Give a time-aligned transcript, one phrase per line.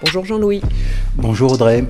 [0.00, 0.60] Bonjour Jean-Louis.
[1.16, 1.84] Bonjour Audrey.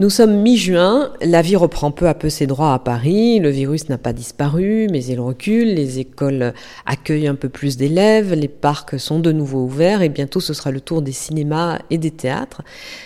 [0.00, 3.88] Nous sommes mi-juin, la vie reprend peu à peu ses droits à Paris, le virus
[3.88, 6.52] n'a pas disparu, mais il recule, les écoles
[6.86, 10.72] accueillent un peu plus d'élèves, les parcs sont de nouveau ouverts et bientôt ce sera
[10.72, 12.62] le tour des cinémas et des théâtres.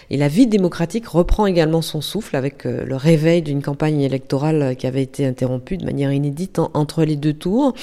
[0.08, 4.74] Et la vie démocratique reprend également son souffle avec euh, le réveil d'une campagne électorale
[4.76, 7.74] qui avait été interrompue de manière inédite entre les deux tours.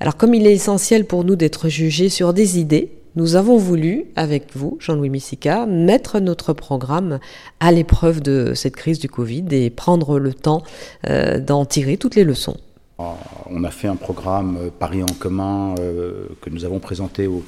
[0.00, 4.04] Alors comme il est essentiel pour nous d'être jugés sur des idées, nous avons voulu,
[4.14, 7.18] avec vous, Jean-Louis Missica, mettre notre programme
[7.58, 10.62] à l'épreuve de cette crise du Covid et prendre le temps
[11.08, 12.56] euh, d'en tirer toutes les leçons.
[12.98, 17.42] On a fait un programme euh, Paris en commun euh, que nous avons présenté aux,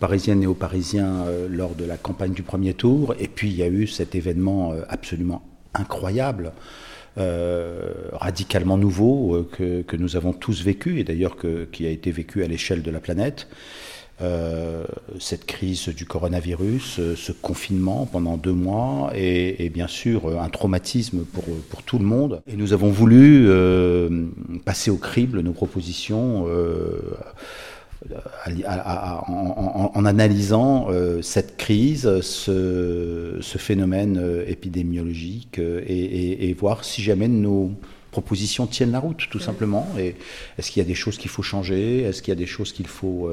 [0.00, 3.14] Parisiennes et aux Parisiens lors de la campagne du premier tour.
[3.20, 5.42] Et puis il y a eu cet événement absolument
[5.74, 6.50] incroyable.
[7.16, 11.36] radicalement nouveau que, nous avons tous vécu et d'ailleurs
[11.70, 13.46] qui a été vécu à l'échelle de la planète.
[14.22, 14.84] Euh,
[15.20, 20.48] cette crise du coronavirus, euh, ce confinement pendant deux mois et, bien sûr euh, un
[20.48, 21.44] traumatisme pour,
[21.84, 22.40] tout le monde.
[22.46, 23.46] Et nous avons voulu
[24.64, 26.46] passer au crible nos propositions
[29.94, 30.88] en, analysant
[31.20, 37.72] cette crise, ce, phénomène épidémiologique et, et, voir si jamais nos
[38.10, 39.86] propositions tiennent la route, tout simplement.
[39.98, 40.16] Et
[40.58, 42.00] est-ce qu'il y a des choses qu'il faut changer?
[42.00, 43.30] Est-ce qu'il y a des choses qu'il faut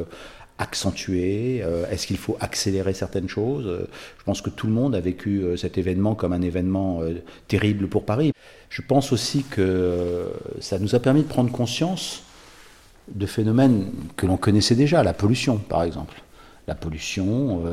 [0.63, 3.67] accentuer euh, Est-ce qu'il faut accélérer certaines choses?
[3.67, 7.01] Euh, Je pense que tout le monde a vécu euh, cet événement comme un événement
[7.47, 8.31] terrible pour Paris.
[8.69, 12.23] Je pense aussi que ça nous a permis de prendre conscience
[13.13, 16.23] de phénomènes que l'on connaissait déjà, la pollution par exemple.
[16.67, 17.63] La pollution,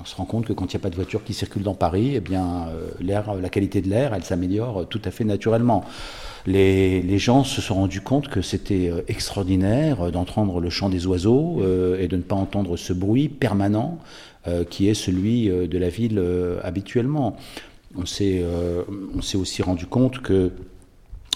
[0.00, 1.74] on se rend compte que quand il n'y a pas de voitures qui circulent dans
[1.74, 2.66] Paris, eh bien,
[2.98, 5.84] l'air, la qualité de l'air, elle s'améliore tout à fait naturellement.
[6.46, 11.06] Les, gens se sont rendus compte que c'était euh, extraordinaire euh, d'entendre le chant des
[11.06, 13.98] oiseaux euh, et de ne pas entendre ce bruit permanent
[14.70, 16.22] qui est celui de la ville
[16.62, 17.36] habituellement.
[17.96, 18.44] On s'est
[19.34, 20.52] aussi rendu compte que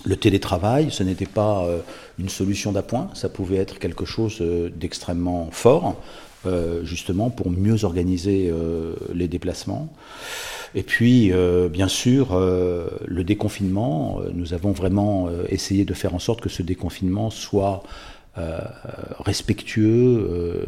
[0.04, 1.66] le télétravail, ce n'était pas
[2.20, 4.40] une solution d'appoint, ça pouvait être quelque chose
[4.76, 5.96] d'extrêmement fort,
[6.82, 8.52] justement pour mieux organiser
[9.14, 9.92] les déplacements.
[10.74, 16.14] Et puis, euh, bien sûr, euh, le déconfinement, euh, nous avons vraiment essayé de faire
[16.14, 17.82] en sorte que ce déconfinement soit
[19.18, 20.66] respectueux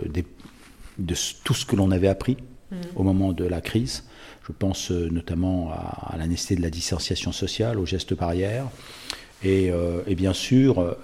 [0.98, 2.36] de tout ce que l'on avait appris
[2.70, 2.76] mmh.
[2.96, 4.04] au moment de la crise.
[4.46, 8.66] Je pense notamment à, la nécessité de la distanciation sociale, aux gestes barrières.
[9.44, 9.72] Et,
[10.06, 10.96] et bien sûr,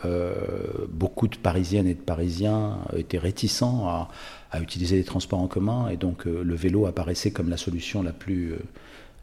[0.88, 4.08] beaucoup de Parisiennes et de Parisiens étaient réticents à,
[4.52, 8.12] à utiliser les transports en commun, et donc le vélo apparaissait comme la solution la
[8.12, 8.54] plus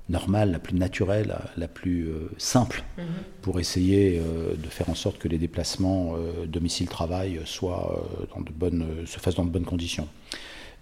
[0.09, 3.05] normale, la plus naturelle, la plus euh, simple, mhm.
[3.41, 8.51] pour essayer euh, de faire en sorte que les déplacements euh, domicile-travail soient dans de
[8.51, 10.07] bonnes, se fassent dans de bonnes conditions.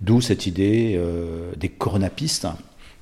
[0.01, 0.99] D'où cette idée
[1.55, 2.47] des coronapistes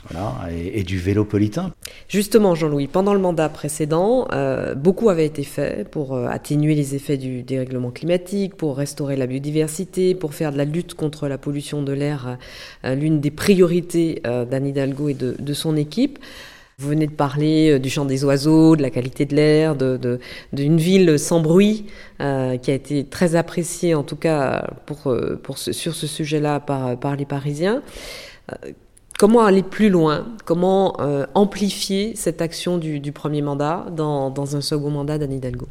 [0.07, 1.73] voilà, et, du vélopolitain.
[2.11, 6.93] Justement, Jean-Louis, pendant le mandat précédent, euh, beaucoup avait été fait pour euh, atténuer les
[6.93, 11.37] effets du dérèglement climatique, pour restaurer la biodiversité, pour faire de la lutte contre la
[11.37, 12.37] pollution de l'air
[12.83, 16.19] euh, l'une des priorités d'Anne Hidalgo et de, son équipe.
[16.77, 21.17] Vous venez de parler du chant des oiseaux, de la qualité de l'air, d'une ville
[21.17, 21.85] sans bruit,
[22.17, 24.67] qui a été très appréciée en tout cas
[25.55, 27.81] sur ce sujet-là par les Parisiens.
[29.21, 30.25] Comment aller plus loin?
[30.45, 35.67] Comment euh, amplifier cette action du, premier mandat dans, un second mandat d'Anne Hidalgo?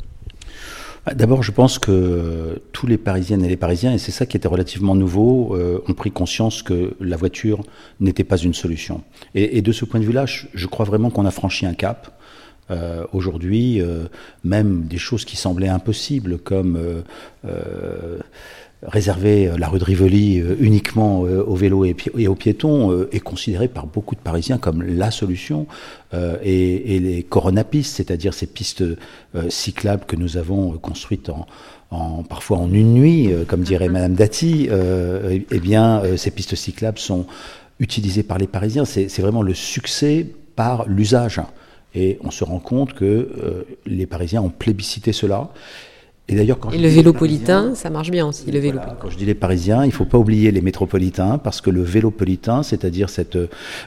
[1.05, 4.37] Bah, D'abord, je pense que tous les Parisiennes et les Parisiens, et c'est ça qui
[4.37, 7.65] était relativement nouveau, euh, ont pris conscience que la voiture
[7.99, 9.03] n'était pas une solution.
[9.35, 12.21] Et, de ce point de vue-là, je, crois vraiment qu'on a franchi un cap.
[12.71, 13.83] Euh, aujourd'hui,
[14.45, 17.03] même des choses qui semblaient impossibles, comme
[18.83, 23.21] réserver euh, la rue de Rivoli euh, uniquement euh, aux vélos et aux piétons est
[23.21, 25.67] considéré par beaucoup de Parisiens comme la solution.
[26.43, 28.83] Et, les coronapistes, c'est-à-dire ces pistes
[29.49, 31.31] cyclables que nous avons construites
[31.91, 33.93] en, parfois en une nuit, comme dirait mm-hmm.
[33.93, 37.27] Madame Dati, eh bien, ces pistes cyclables sont
[37.79, 38.85] utilisées par les Parisiens.
[38.85, 40.27] C'est vraiment le succès
[40.57, 41.41] par l'usage.
[41.95, 45.51] Et on se rend compte que les Parisiens ont plébiscité cela.
[46.31, 48.49] Et d'ailleurs, quand le vélopolitain, ça marche bien aussi.
[48.53, 48.61] Le
[49.01, 51.83] quand je dis les Parisiens, il ne faut pas oublier les métropolitains, parce que le
[51.83, 53.37] vélopolitain, c'est-à-dire cette,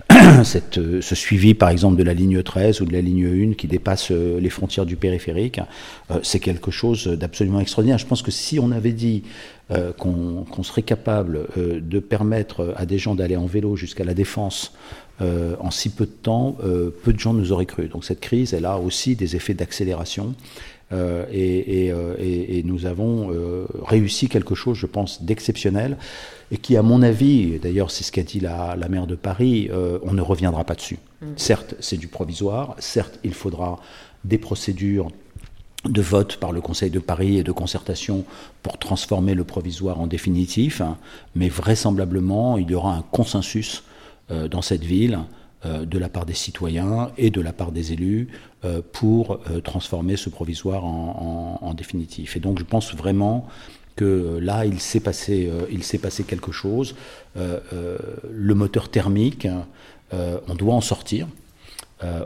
[0.43, 3.67] cette, ce suivi, par exemple, de la ligne 13 ou de la ligne 1 qui
[3.67, 5.61] dépasse euh, les frontières du périphérique,
[6.11, 7.97] euh, c'est quelque chose d'absolument extraordinaire.
[7.97, 9.23] Je pense que si on avait dit
[9.71, 14.73] euh, qu'on serait capable de permettre à des gens d'aller en vélo jusqu'à la défense
[15.21, 16.57] en si peu de temps,
[17.03, 17.87] peu de gens nous auraient cru.
[17.87, 20.35] Donc cette crise, elle a aussi des effets d'accélération.
[21.31, 23.31] Et, et, nous avons
[23.83, 25.97] réussi quelque chose, je pense, d'exceptionnel
[26.53, 29.97] et qui, à mon avis, d'ailleurs c'est ce qu'a dit la, maire de Paris, euh,
[30.03, 30.99] on ne reviendra pas dessus.
[31.21, 31.25] Mm.
[31.35, 33.79] Certes, c'est du provisoire, certes, il faudra
[34.23, 35.07] des procédures
[35.85, 38.23] de vote par le Conseil de Paris et de concertation
[38.61, 40.97] pour transformer le provisoire en définitif, hein,
[41.35, 43.83] mais vraisemblablement, il y aura un consensus
[44.29, 47.93] euh, dans cette ville euh, de la part des citoyens et de la part des
[47.93, 48.27] élus
[48.91, 52.35] pour transformer ce provisoire en, définitif.
[52.35, 53.47] Et donc je pense vraiment
[53.95, 56.95] que là, il s'est passé, euh, quelque chose.
[57.37, 57.97] Euh, euh,
[58.31, 59.47] le moteur thermique,
[60.11, 61.27] on doit en sortir.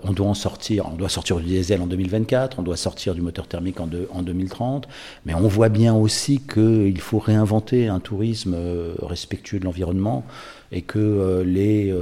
[0.03, 3.21] On doit en sortir, on doit sortir du diesel en 2024, on doit sortir du
[3.21, 4.88] moteur thermique en, en 2030,
[5.25, 8.56] mais on voit bien aussi qu'il faut réinventer un tourisme
[9.01, 10.24] respectueux de l'environnement
[10.71, 11.94] et que les,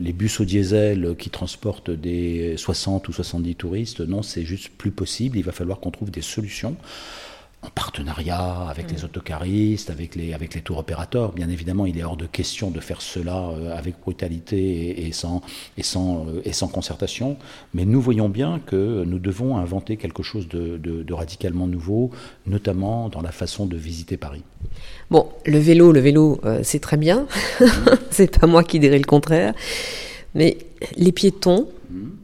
[0.00, 4.90] les bus au diesel qui transportent des 60 ou 70 touristes, non, c'est juste plus
[4.90, 6.76] possible, il va falloir qu'on trouve des solutions
[7.62, 11.32] en partenariat avec les autocaristes, avec les, avec les tours opérateurs.
[11.32, 15.42] Bien évidemment, il est hors de question de faire cela euh, avec brutalité et, sans,
[15.76, 17.36] et, sans, euh, et sans concertation.
[17.74, 22.10] Mais nous voyons bien que nous devons inventer quelque chose de, de, radicalement nouveau,
[22.46, 24.42] notamment dans la façon de visiter Paris.
[25.10, 27.26] Bon, le vélo, le vélo, euh, c'est très bien.
[28.10, 29.54] C'est pas moi qui dirais le contraire.
[30.34, 30.56] Mais
[30.96, 31.68] les piétons,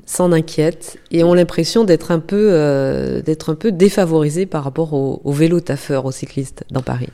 [0.05, 4.93] s'en inquiètent et ont l'impression d'être un peu euh, d'être un peu défavorisés par rapport
[4.93, 7.09] aux, vélos taffeurs, aux cyclistes dans Paris.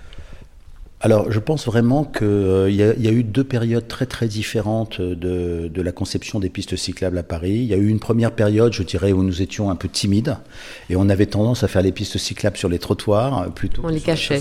[1.04, 5.68] Alors, je pense vraiment qu'il euh, y, a eu deux périodes très très différentes de,
[5.68, 7.54] de, la conception des pistes cyclables à Paris.
[7.54, 10.36] Il y a eu une première période, je dirais, où nous étions un peu timides
[10.90, 13.82] et on avait tendance à faire les pistes cyclables sur les trottoirs plutôt.
[13.84, 14.40] On les cachait.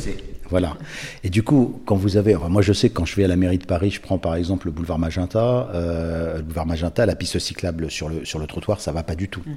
[0.52, 0.78] Voilà.
[1.24, 3.38] Et du coup, quand vous avez, moi je sais que quand je vais à la
[3.38, 7.16] mairie de Paris, je prends par exemple le boulevard Magenta, euh, le boulevard Magenta, la
[7.16, 9.42] piste cyclable sur le sur le trottoir, ça va pas du tout.
[9.46, 9.54] Mmh.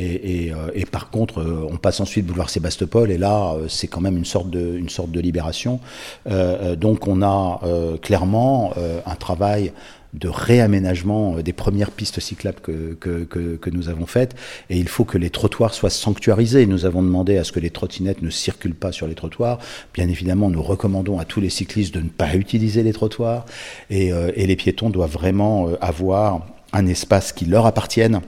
[0.00, 4.00] Euh, et, par contre, euh, on passe ensuite boulevard Sébastopol, et là, euh, c'est quand
[4.00, 5.80] même une sorte de, libération.
[6.26, 7.60] Donc, on a
[8.00, 8.72] clairement
[9.06, 9.72] un travail
[10.14, 14.34] de réaménagement des premières pistes cyclables que, nous avons faites.
[14.68, 16.66] Et il faut que les trottoirs soient sanctuarisés.
[16.66, 19.58] Nous avons demandé à ce que les trottinettes ne circulent pas sur les trottoirs.
[19.94, 23.46] Bien évidemment, nous recommandons à tous les cyclistes de ne pas utiliser les trottoirs.
[23.90, 28.22] Et, et les piétons doivent vraiment avoir un espace qui leur appartienne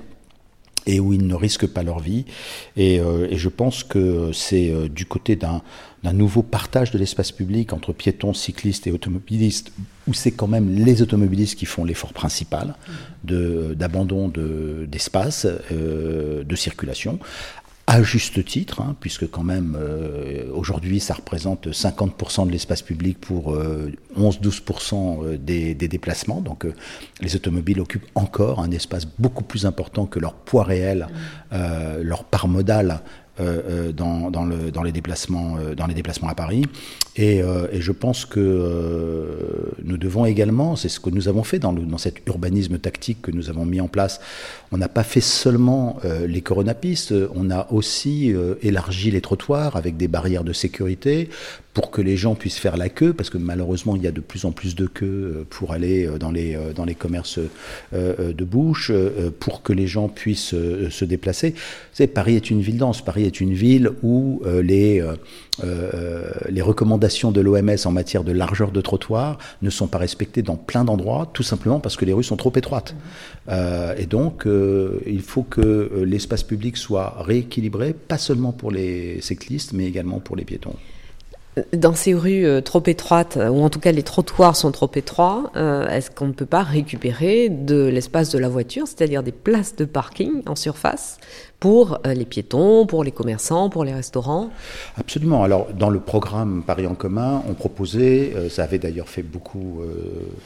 [0.87, 2.25] et où ils ne risquent pas leur vie.
[2.77, 5.63] Et, euh, je pense que c'est euh, du côté d'un
[6.13, 9.73] nouveau partage de l'espace public entre piétons, cyclistes et automobilistes,
[10.07, 12.75] où c'est quand même les automobilistes qui font l'effort principal
[13.23, 14.31] d'abandon
[14.87, 17.19] d'espace, euh, de circulation,
[17.87, 23.21] à juste titre, hein, puisque quand même euh, aujourd'hui ça représente 50% de l'espace public
[23.21, 26.41] pour 11-12% euh, des, des, déplacements.
[26.41, 26.73] Donc euh,
[27.21, 31.09] les automobiles occupent encore un espace beaucoup plus important que leur poids réel,
[32.03, 36.65] leur part modale euh, dans, dans, le, dans, les déplacements, dans les déplacements à Paris.
[37.17, 41.73] Et, et je pense que nous devons également, c'est ce que nous avons fait dans,
[41.73, 44.21] dans cet urbanisme tactique que nous avons mis en place,
[44.73, 49.77] on n'a pas fait seulement euh, les coronapistes, on a aussi euh, élargi les trottoirs
[49.77, 51.29] avec des barrières de sécurité
[51.73, 54.21] pour que les gens puissent faire la queue, parce que malheureusement il y a de
[54.21, 57.39] plus en plus de queues euh, pour aller dans les, dans les commerces
[57.93, 58.93] de bouche,
[59.41, 60.55] pour que les gens puissent
[60.91, 61.51] se déplacer.
[61.51, 61.57] Vous
[61.95, 65.03] savez, Paris est une ville dense, Paris est une ville où les,
[66.49, 70.57] les recommandations de l'OMS en matière de largeur de trottoir ne sont pas respectées dans
[70.57, 72.95] plein d'endroits, tout simplement parce que les rues sont trop étroites.
[73.51, 74.47] et donc,
[75.07, 80.21] il faut que euh, l'espace public soit rééquilibré, pas seulement pour les cyclistes, mais également
[80.21, 80.75] pour les piétons.
[81.73, 85.53] Dans ces rues euh, trop étroites, ou en tout cas les trottoirs sont trop étroits,
[85.55, 89.77] euh, est-ce qu'on ne peut pas récupérer de l'espace de la voiture, c'est-à-dire des places
[89.77, 91.19] de parking en surface
[91.61, 94.51] pour euh, les piétons, pour les commerçants, pour les restaurants?
[94.97, 95.45] Absolument.
[95.45, 99.83] Alors dans le programme Paris en commun, on proposait, ça avait d'ailleurs fait beaucoup,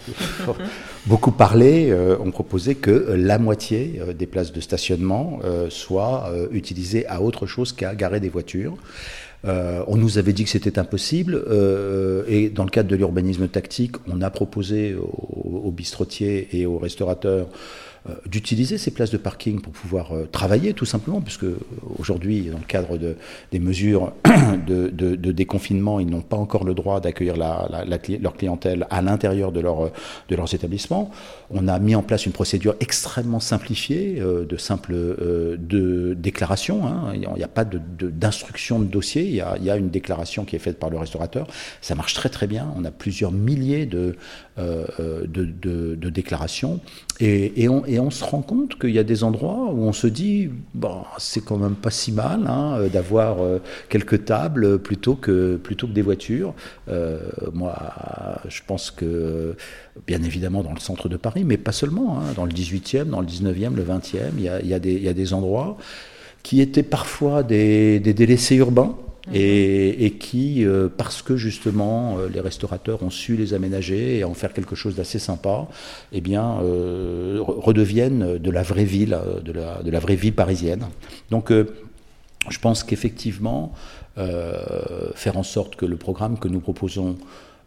[1.06, 7.46] beaucoup parler, on proposait que la moitié des places de stationnement soient utilisées à autre
[7.46, 8.76] chose qu'à garer des voitures.
[9.44, 13.46] Euh, on nous avait dit que c'était impossible, euh, et dans le cadre de l'urbanisme
[13.48, 17.46] tactique, on a proposé aux, bistrotiers et aux restaurateurs
[18.26, 21.46] d'utiliser ces places de parking pour pouvoir travailler tout simplement, puisque
[21.98, 23.16] aujourd'hui, dans le cadre de,
[23.52, 24.12] des mesures
[24.66, 27.68] de, de, déconfinement, ils n'ont pas encore le droit d'accueillir la,
[28.20, 29.90] leur clientèle à l'intérieur de, leur,
[30.28, 31.10] de leurs établissements.
[31.50, 36.86] On a mis en place une procédure extrêmement simplifiée, de simple de déclaration.
[36.86, 37.12] Hein.
[37.14, 40.44] Il n'y a pas d'instruction de, dossier, il y, a, il y, a, une déclaration
[40.44, 41.46] qui est faite par le restaurateur.
[41.80, 42.72] Ça marche très très bien.
[42.76, 44.16] On a plusieurs milliers de,
[44.58, 46.80] euh, euh, de, déclarations.
[47.20, 50.06] Et, on, et, on, se rend compte qu'il y a des endroits où on se
[50.06, 55.60] dit, bon, c'est quand même pas si mal hein, d'avoir euh, quelques tables plutôt que,
[55.86, 56.54] des voitures.
[57.52, 57.74] moi,
[58.48, 59.56] je pense que,
[60.06, 63.20] bien évidemment, dans le centre de Paris, mais pas seulement, hein, dans le 18e, dans
[63.20, 65.76] le 19e, le 20e, il y a, des, endroits
[66.42, 68.96] qui étaient parfois des délaissés urbains
[69.34, 74.34] et, qui, euh, parce que justement euh, les restaurateurs ont su les aménager et en
[74.34, 75.66] faire quelque chose d'assez sympa,
[76.12, 80.86] eh bien, euh, redeviennent de la vraie ville, de la, de la vraie vie parisienne.
[81.30, 83.72] Donc, je pense qu'effectivement,
[85.14, 87.16] faire en sorte que le programme que nous proposons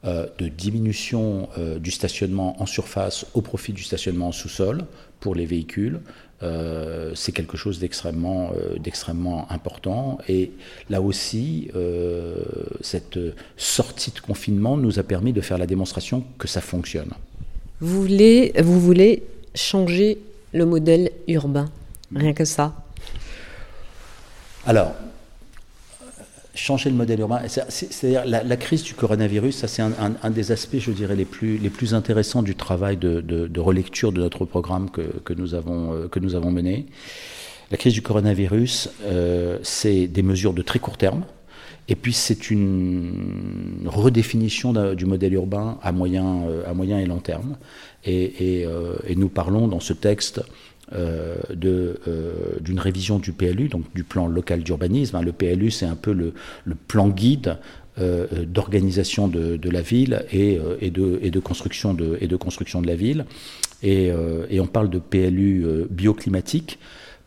[0.04, 1.48] de diminution
[1.80, 4.86] du stationnement en surface au profit du stationnement en sous-sol
[5.20, 6.02] pour les véhicules,
[6.44, 10.18] euh, c'est quelque chose d'extrêmement, euh, important.
[10.28, 10.52] Et
[10.90, 12.36] là aussi, euh,
[12.82, 13.20] cette
[13.58, 17.12] sortie de confinement nous a permis de faire la démonstration que ça fonctionne.
[17.80, 20.18] Vous voulez, vous voulez changer
[20.54, 21.70] le modèle urbain,
[22.16, 22.74] rien que ça?
[24.66, 24.94] Alors,
[26.54, 27.42] changer le modèle urbain.
[27.48, 31.70] C'est-à-dire la, crise du coronavirus, ça c'est un, des aspects, je dirais, les plus, les
[31.70, 36.36] plus intéressants du travail de, relecture de notre programme que, nous avons, euh, que nous
[36.36, 36.88] avons mené.
[37.70, 41.24] La crise du coronavirus, euh, c'est des mesures de très court terme.
[41.88, 47.20] Et puis c'est une redéfinition du modèle urbain à moyen, euh, à moyen et long
[47.20, 47.58] terme.
[48.06, 48.68] et
[49.16, 50.42] nous parlons dans ce texte
[50.94, 55.16] euh, euh, d'une révision du PLU, donc du plan local d'urbanisme.
[55.16, 55.22] Hein.
[55.22, 56.34] Le PLU, c'est un peu le,
[56.88, 57.58] plan guide
[57.98, 60.60] euh, d'organisation de, la ville et,
[60.92, 63.26] de, construction de, et de construction de la ville.
[63.84, 64.12] Et,
[64.60, 66.78] on parle de PLU bioclimatique.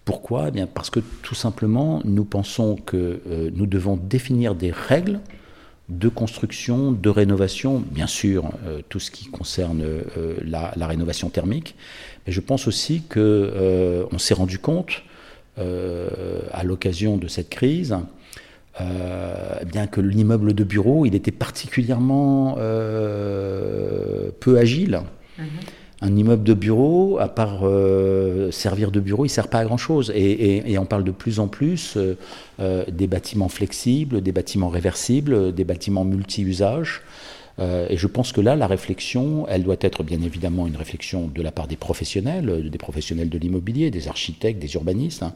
[0.04, 0.49] Pourquoi?
[0.49, 3.21] Eh bien Parce que tout simplement, nous pensons que
[3.54, 5.21] nous devons définir des règles
[5.88, 8.50] de construction, de rénovation, bien sûr,
[8.88, 9.85] tout ce qui concerne
[10.44, 11.76] la, rénovation thermique,
[12.26, 15.02] et je pense aussi qu'on euh, s'est rendu compte,
[15.59, 17.97] euh, à l'occasion de cette crise,
[18.81, 22.54] euh, bien que l'immeuble de bureau, il était particulièrement
[24.40, 25.02] peu agile.
[25.38, 25.47] Mhm.
[26.00, 27.62] Un immeuble de bureau, à part
[28.50, 30.12] servir de bureau, il ne sert pas à grand-chose.
[30.14, 31.97] Et, on parle de plus en plus
[32.59, 37.02] des bâtiments flexibles, des bâtiments réversibles, des bâtiments multi-usages.
[37.58, 41.28] Euh, et je pense que là, la réflexion, elle doit être bien évidemment une réflexion
[41.28, 45.34] de la part des professionnels, euh, des professionnels de l'immobilier, des architectes, des urbanistes, hein.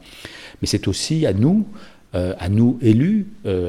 [0.61, 1.65] mais c'est aussi à nous,
[2.15, 3.27] euh, à nous élus,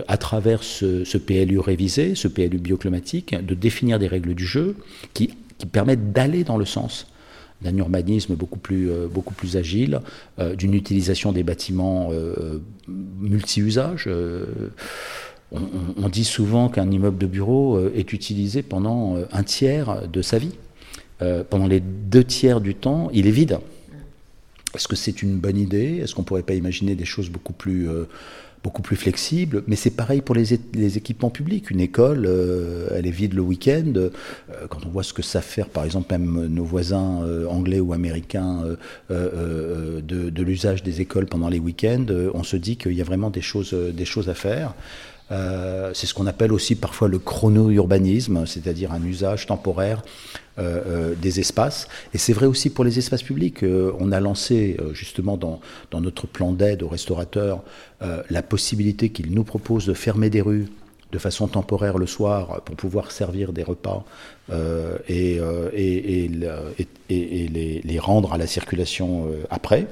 [0.09, 4.77] à travers ce, PLU révisé, ce PLU bioclimatique, de définir des règles du jeu
[5.15, 5.31] qui,
[5.73, 7.07] permettent d'aller dans le sens
[7.61, 10.01] d'un urbanisme beaucoup plus, beaucoup plus agile,
[10.57, 12.11] d'une utilisation des bâtiments
[12.89, 14.09] multi-usages
[15.53, 20.23] on, dit souvent qu'un immeuble de bureau euh, est utilisé pendant euh, un tiers de
[20.23, 20.55] sa vie.
[21.23, 23.59] Euh, pendant les deux tiers du temps, il est vide.
[24.75, 25.99] Est-ce que c'est une bonne idée?
[25.99, 27.89] Est-ce qu'on ne pourrait pas imaginer des choses beaucoup plus,
[28.63, 29.65] beaucoup plus flexibles?
[29.67, 30.55] Mais c'est pareil pour les,
[30.97, 31.73] équipements publics.
[31.73, 32.31] Une école,
[32.95, 33.93] elle est vide le week-end.
[34.69, 38.63] quand on voit ce que ça fait, par exemple, même nos voisins anglais ou américains,
[39.11, 43.31] de, de l'usage des écoles pendant les week-ends, on se dit qu'il y a vraiment
[43.31, 44.75] des choses, des choses à faire.
[45.31, 50.03] Euh, c'est ce qu'on appelle aussi parfois le chrono-urbanisme, c'est-à-dire un usage temporaire
[50.59, 51.89] euh, euh, des espaces.
[52.15, 53.65] Et c'est vrai aussi pour les espaces publics.
[53.65, 55.61] on a lancé justement dans,
[56.01, 57.63] notre plan d'aide aux restaurateurs
[58.01, 60.67] la possibilité qu'ils nous proposent de fermer des rues
[61.13, 64.05] de façon temporaire le soir pour pouvoir servir des repas
[65.09, 65.41] et,
[67.09, 69.87] les, les, rendre à la circulation après.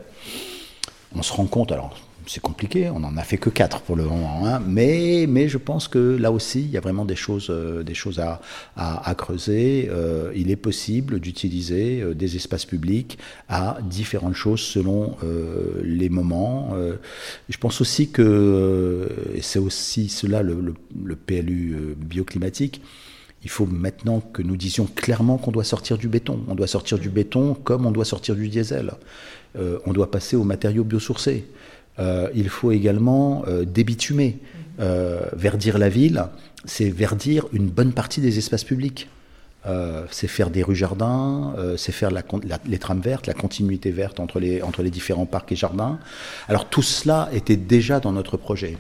[1.15, 1.97] On se rend compte, alors
[2.29, 4.61] c'est compliqué, on n'en a fait que quatre pour le moment, hein.
[4.67, 7.95] mais, mais je pense que là aussi, il y a vraiment des choses, euh, des
[7.95, 8.41] choses à,
[8.77, 9.89] à, creuser.
[9.91, 13.19] Euh, il est possible d'utiliser euh, des espaces publics
[13.49, 15.17] à différentes choses selon
[15.83, 16.75] les moments.
[17.49, 22.83] je pense aussi que, et c'est aussi cela le, le PLU bioclimatique,
[23.43, 26.41] il faut maintenant que nous disions clairement qu'on doit sortir du béton.
[26.49, 28.93] On doit sortir du béton comme on doit sortir du diesel.
[29.57, 31.47] on doit passer aux matériaux biosourcés.
[31.99, 34.39] Euh, il faut également euh, débitumer.
[34.81, 36.25] Euh, verdir la ville,
[36.65, 39.09] c'est verdir une bonne partie des espaces publics.
[40.11, 42.23] c'est faire des rues jardins, c'est faire la,
[42.65, 45.99] les trames vertes, la continuité verte entre les, entre les différents parcs et jardins.
[46.49, 48.79] Alors tout cela était déjà dans notre projet.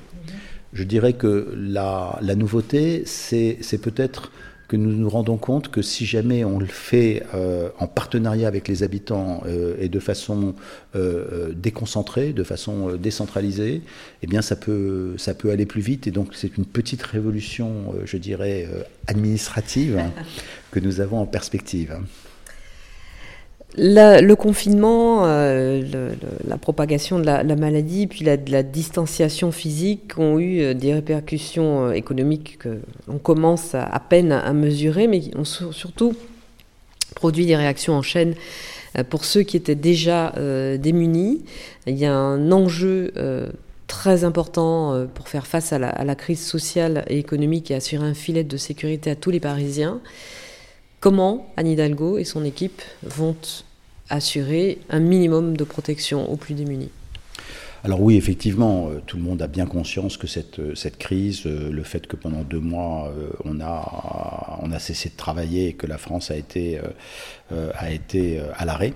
[0.72, 4.30] Je dirais que la, la nouveauté, c'est peut-être
[4.68, 8.68] que nous nous rendons compte que si jamais on le fait euh, en partenariat avec
[8.68, 10.54] les habitants euh, et de façon
[10.94, 13.80] euh, déconcentrée, de façon décentralisée,
[14.22, 16.06] eh bien ça peut, ça peut aller plus vite.
[16.06, 18.68] Et donc c'est une petite révolution, je dirais,
[19.06, 20.00] administrative
[20.70, 21.98] que nous avons en perspective
[23.76, 26.14] le confinement, euh,
[26.46, 31.86] la propagation de la, maladie, puis la, la, distanciation physique ont eu euh, des répercussions
[31.86, 36.14] euh, économiques que l'on commence à, peine à, mesurer, mais qui ont surtout
[37.14, 38.34] produit des réactions en chaîne
[39.10, 40.32] pour ceux qui étaient déjà
[40.78, 41.44] démunis.
[41.86, 43.12] Il y a un enjeu
[43.86, 48.14] très important pour faire face la, à la, crise sociale et économique et assurer un
[48.14, 50.00] filet de sécurité à tous les Parisiens.
[51.00, 53.36] Comment Anne Hidalgo et son équipe vont
[54.10, 56.90] assurer un minimum de protection aux plus démunis?
[57.84, 61.70] Alors oui, effectivement, euh, tout le monde a bien conscience que cette, euh, crise, euh,
[61.70, 63.14] le fait que pendant deux mois,
[63.44, 66.80] on, a, cessé de travailler et que la France a été
[67.50, 68.94] à l'arrêt,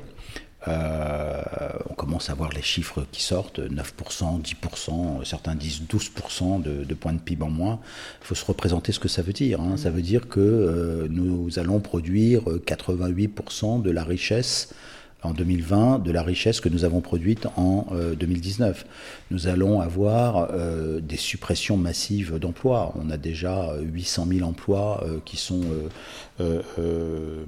[0.67, 7.13] on commence à voir les chiffres qui sortent, 9%, 10%, certains disent 12% de, points
[7.13, 7.81] de PIB en moins.
[8.23, 9.61] Il faut se représenter ce que ça veut dire.
[9.61, 9.77] Hein.
[9.77, 14.75] Ça veut dire que nous allons produire 88% de la richesse
[15.23, 17.87] en 2020 de la richesse que nous avons produite en
[18.19, 18.85] 2019.
[18.85, 18.89] Euh,
[19.31, 22.95] nous allons avoir euh, des suppressions massives d'emplois.
[22.97, 25.63] On a déjà 800 000 emplois euh, qui sont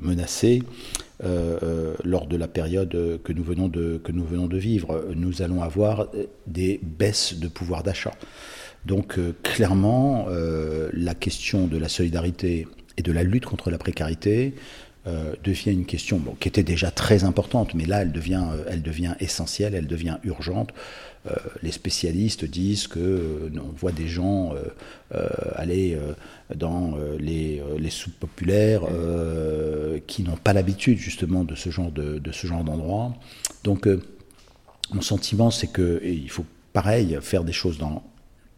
[0.01, 0.63] menacés
[2.05, 5.05] lors de la période que nous, venons de, que nous venons de vivre.
[5.17, 6.09] Nous allons avoir
[6.47, 8.13] des baisses de pouvoir d'achat.
[8.85, 10.27] Donc clairement,
[10.93, 12.67] la question de la solidarité
[12.97, 14.55] et de la lutte contre la précarité
[15.07, 18.81] euh, devient une question qui était déjà très importante, mais là elle devient, euh, elle
[18.81, 20.71] devient essentielle, elle devient urgente.
[21.27, 24.55] Euh, les spécialistes disent que on voit des gens
[25.57, 25.99] aller
[26.55, 28.83] dans les, les soupes populaires
[30.07, 33.15] qui n'ont pas l'habitude justement de ce genre de, ce genre d'endroit.
[33.63, 33.87] Donc
[34.91, 38.03] mon sentiment c'est que il faut pareil faire des choses dans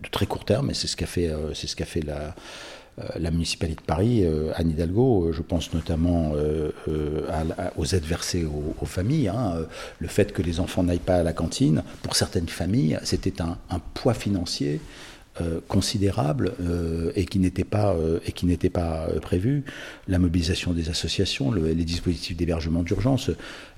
[0.02, 2.34] de très court terme, et c'est ce qu'a fait, c'est ce qu'a fait la
[3.18, 6.32] la municipalité de Paris, euh, Anne Hidalgo, euh, je pense notamment
[7.76, 9.28] aux aides versées aux, familles.
[9.28, 9.66] Hein,
[9.98, 13.58] le fait que les enfants n'aillent pas à la cantine, pour certaines familles, c'était un,
[13.94, 14.80] poids financier
[15.68, 16.54] considérable
[17.14, 19.64] et qui n'était pas et qui n'était pas prévu.
[20.08, 23.30] La mobilisation des associations, les dispositifs d'hébergement d'urgence,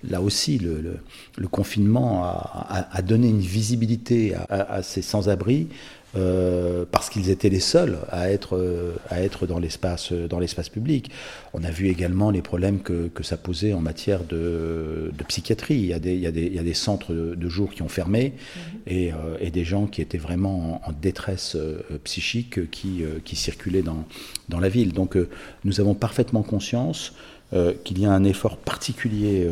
[0.09, 5.68] là aussi le, confinement a, donné une visibilité à ces sans-abri
[6.16, 10.70] euh, parce qu'ils étaient les seuls à être, euh, à être dans l'espace dans l'espace
[10.70, 11.10] public.
[11.52, 15.74] On a vu également les problèmes que, que ça posait en matière de, de, psychiatrie.
[15.74, 17.74] Il y, a des, il, y a des, il y a des centres de jour
[17.74, 18.62] qui ont fermé mhm.
[18.86, 21.56] et, euh, et, des gens qui étaient vraiment en, détresse
[22.04, 24.06] psychique qui, qui circulaient dans,
[24.48, 24.94] dans la ville.
[24.94, 25.16] Donc
[25.64, 27.12] nous avons parfaitement conscience
[27.84, 29.46] qu'il y a un effort particulier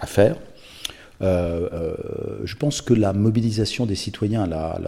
[0.00, 0.36] à faire.
[1.22, 1.94] Euh, euh,
[2.44, 4.78] je pense que la mobilisation des citoyens, la,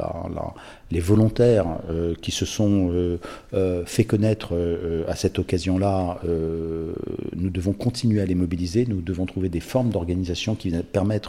[0.90, 3.18] les volontaires euh, qui se sont
[3.86, 4.54] fait connaître
[5.08, 6.20] à cette occasion-là,
[7.36, 8.86] nous devons continuer à les mobiliser.
[8.86, 11.28] Nous devons trouver des formes d'organisation qui permettent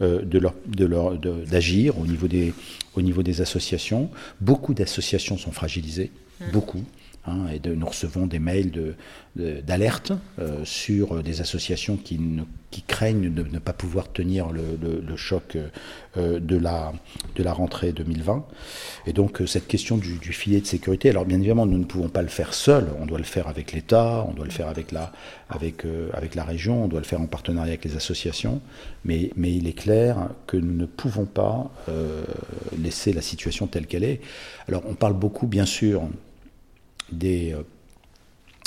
[0.00, 2.54] de leur, de leur, d'agir au niveau des,
[2.94, 4.10] au niveau des associations.
[4.40, 6.44] Beaucoup d'associations sont fragilisées, mmh.
[6.52, 6.84] beaucoup.
[7.26, 8.96] Hein, et nous recevons des mails
[9.36, 12.18] d'alerte euh, sur des associations qui,
[12.86, 15.58] craignent de ne pas pouvoir tenir le, le, choc
[16.16, 16.94] euh, de, la,
[17.36, 18.46] de la rentrée 2020.
[19.06, 21.84] Et donc euh, cette question du, du, filet de sécurité, alors bien évidemment nous ne
[21.84, 24.68] pouvons pas le faire seul, on doit le faire avec l'État, on doit le faire
[24.68, 25.12] avec la,
[25.50, 28.62] avec, avec la région, on doit le faire en partenariat avec les associations,
[29.04, 31.70] mais, mais il est clair que nous ne pouvons pas
[32.78, 34.20] laisser la situation telle qu'elle est.
[34.68, 36.08] Alors on parle beaucoup bien sûr
[37.12, 37.62] des, euh,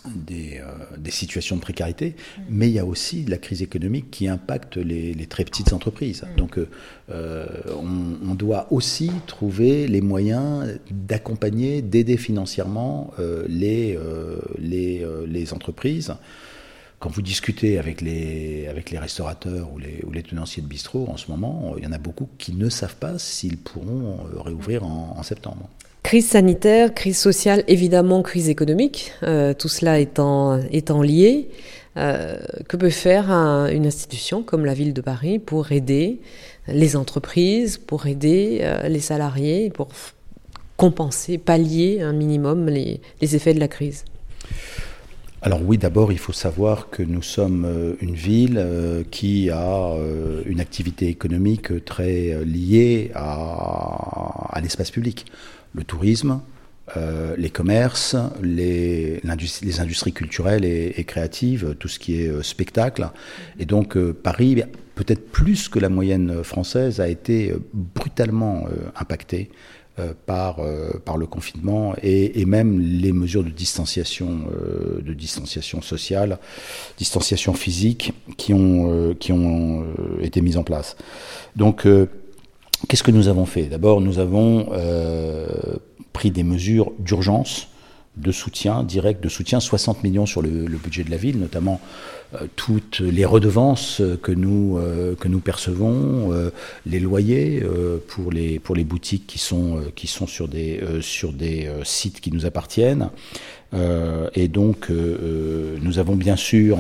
[0.06, 2.16] des, euh, des, situations de précarité,
[2.50, 6.26] mais il y a aussi la crise économique qui impacte les, très petites entreprises.
[6.38, 13.14] Donc euh, on, doit aussi trouver les moyens d'accompagner, d'aider financièrement
[13.48, 13.98] les,
[14.58, 16.14] les, les, entreprises.
[17.00, 21.08] Quand vous discutez avec les, avec les restaurateurs ou les, ou les tenanciers de bistrot
[21.08, 24.84] en ce moment, il y en a beaucoup qui ne savent pas s'ils pourront réouvrir
[24.84, 25.70] en septembre.
[26.04, 30.60] Crise sanitaire, crise sociale, évidemment crise économique, euh, tout cela étant,
[31.02, 31.50] lié.
[31.96, 32.38] Euh,
[32.68, 36.20] que peut faire une institution comme la ville de Paris pour aider
[36.68, 39.90] les entreprises, pour aider euh, les salariés, pour
[40.76, 44.04] compenser, pallier un minimum les, effets de la crise?
[45.42, 48.66] Alors oui, d'abord, il faut savoir que nous sommes une ville
[49.12, 49.94] qui a
[50.46, 55.26] une activité économique très liée à, l'espace public.
[55.74, 56.42] Le tourisme,
[57.38, 59.20] les commerces, les,
[59.64, 63.10] les industries culturelles et, créatives, tout ce qui est spectacle.
[63.58, 64.62] Et donc Paris,
[64.94, 69.50] peut-être plus que la moyenne française, a été brutalement impacté
[70.00, 75.14] euh, par, euh, par le confinement et, et, même les mesures de distanciation, euh, de
[75.14, 76.40] distanciation sociale,
[76.98, 79.86] distanciation physique qui ont, qui ont
[80.20, 80.96] été mises en place.
[81.56, 81.86] Donc,
[82.88, 83.64] qu'est-ce que nous avons fait?
[83.64, 84.70] D'abord, nous avons
[86.14, 87.68] pris des mesures d'urgence
[88.18, 91.82] de soutien direct, de soutien 60 millions sur le, budget de la ville, notamment
[92.36, 96.52] euh, toutes les redevances que nous, euh, que nous percevons, euh,
[96.86, 97.64] les loyers
[98.08, 102.32] pour, les, pour les boutiques qui sont, qui sont sur des, sur des sites qui
[102.32, 103.10] nous appartiennent.
[103.74, 106.78] et donc, nous avons bien sûr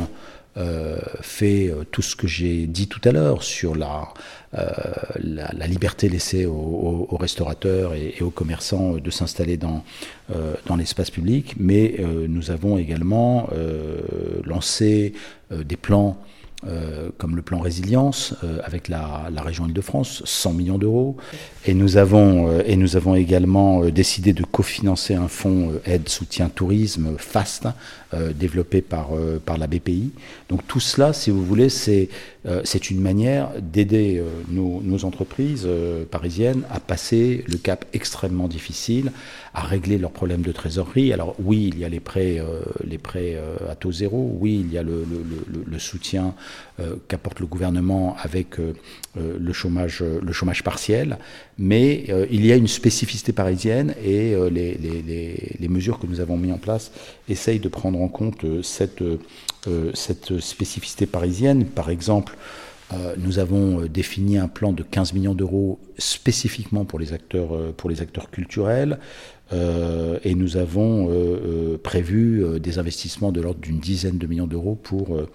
[0.55, 4.05] euh, fait euh, tout ce que j'ai dit tout à l'heure sur la, euh,
[4.53, 9.83] la, la, liberté laissée aux, aux, restaurateurs et, et, aux commerçants de s'installer dans,
[10.65, 11.95] dans l'espace public, mais
[12.27, 13.49] nous avons également
[14.45, 15.13] lancé
[15.51, 16.17] des plans
[16.65, 21.17] euh, comme le plan résilience euh, avec la, la région Île-de-France, 100 millions d'euros.
[21.65, 26.47] Et nous avons euh, et nous avons également décidé de cofinancer un fonds aide soutien
[26.47, 27.67] tourisme FAST
[28.35, 29.09] développé par
[29.43, 30.11] par la BPI.
[30.47, 32.09] Donc tout cela, si vous voulez, c'est
[32.65, 35.67] c'est une manière d'aider nos, nos, entreprises
[36.11, 39.11] parisiennes à passer le cap extrêmement difficile,
[39.53, 41.13] à régler leurs problèmes de trésorerie.
[41.13, 42.41] Alors oui, il y a les prêts
[42.83, 43.37] les prêts
[43.69, 44.37] à taux zéro.
[44.39, 45.05] Oui, il y a le,
[45.65, 46.35] le, soutien
[46.79, 48.73] euh, qu'apporte le gouvernement avec euh,
[49.17, 51.17] euh, le, chômage, le chômage partiel,
[51.57, 54.77] mais il y a une spécificité parisienne et les,
[55.59, 56.91] les, mesures que nous avons mises en place
[57.29, 59.03] essayent de prendre en compte cette,
[59.93, 61.65] cette spécificité parisienne.
[61.65, 62.37] Par exemple,
[63.17, 68.01] nous avons défini un plan de 15 millions d'euros spécifiquement pour les acteurs, pour les
[68.01, 68.99] acteurs culturels.
[69.51, 74.75] Euh, et nous avons euh, prévu des investissements de l'ordre d'une dizaine de millions d'euros
[74.81, 75.29] pour euh,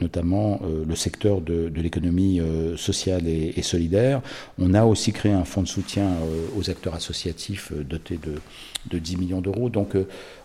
[0.00, 4.22] notamment euh, le secteur de, de l'économie euh, sociale et, et, solidaire.
[4.58, 6.08] On a aussi créé un fonds de soutien
[6.56, 8.34] aux acteurs associatifs doté de,
[8.90, 9.68] de 10 millions d'euros.
[9.68, 9.96] Donc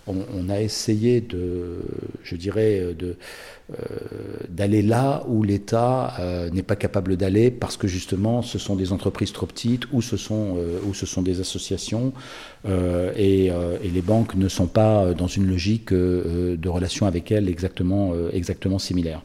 [0.08, 1.80] on, a essayé de,
[2.24, 3.16] je dirais, de,
[4.50, 6.14] d'aller là où l'État
[6.54, 10.18] n'est pas capable d'aller parce que justement ce sont des entreprises trop petites ou ce
[10.18, 10.58] sont,
[10.94, 12.14] sont des associations
[12.68, 18.14] et, et, les banques ne sont pas dans une logique de relation avec elles exactement,
[18.32, 19.22] exactement similaire.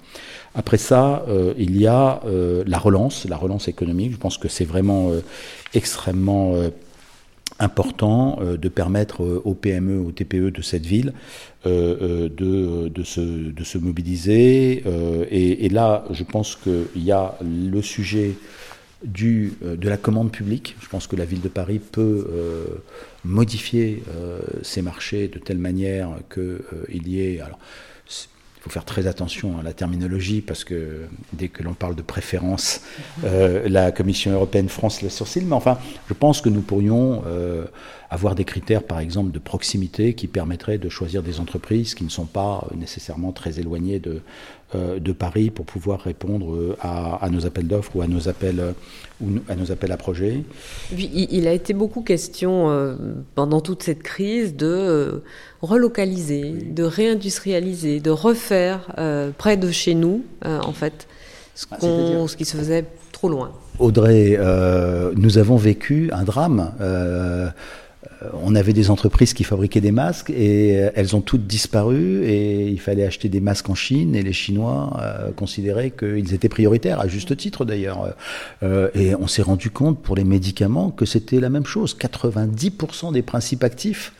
[0.54, 4.12] Après ça, euh, il y a euh, la relance, la relance économique.
[4.12, 5.20] Je pense que c'est vraiment euh,
[5.74, 6.54] extrêmement
[7.60, 11.12] important de permettre aux PME, aux TPE de cette ville
[11.64, 12.28] de,
[12.88, 14.82] de, se, mobiliser.
[15.30, 18.32] Et, là, je pense qu'il y a le sujet
[19.04, 20.76] de la commande publique.
[20.80, 22.26] Je pense que la ville de Paris peut
[23.24, 24.02] modifier
[24.62, 27.40] ses marchés de telle manière qu'il y ait...
[28.60, 32.02] il faut faire très attention à la terminologie parce que dès que l'on parle de
[32.02, 32.82] préférence,
[33.24, 35.46] euh, la Commission européenne France le sourcil.
[35.46, 37.64] Mais enfin, je pense que nous pourrions euh,
[38.10, 42.10] avoir des critères, par exemple, de proximité qui permettraient de choisir des entreprises qui ne
[42.10, 44.20] sont pas nécessairement très éloignées de,
[44.74, 48.74] de Paris pour pouvoir répondre à, à nos appels d'offres ou à nos appels
[49.20, 50.44] ou à nos appels à projets.
[50.96, 52.96] Il a été beaucoup question
[53.34, 55.22] pendant toute cette crise de
[55.62, 61.06] relocaliser, de réindustrialiser, de refaire euh, près de chez nous, euh, en fait,
[61.54, 63.52] ce, ah, ce, qui se faisait trop loin.
[63.78, 66.72] Audrey, euh, nous avons vécu un drame.
[68.42, 72.80] On avait des entreprises qui fabriquaient des masques et elles ont toutes disparu et il
[72.80, 74.98] fallait acheter des masques en Chine et les Chinois
[75.36, 78.14] considéraient qu'ils étaient prioritaires, à juste titre d'ailleurs.
[78.62, 81.96] et on s'est rendu compte pour les médicaments que c'était la même chose.
[81.98, 84.12] 90% des principes actifs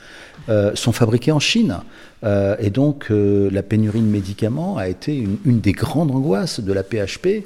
[0.48, 1.76] euh, sont fabriqués en Chine.
[2.24, 6.72] Euh, et donc euh, la pénurie de médicaments a été une, des grandes angoisses de
[6.72, 7.44] la PHP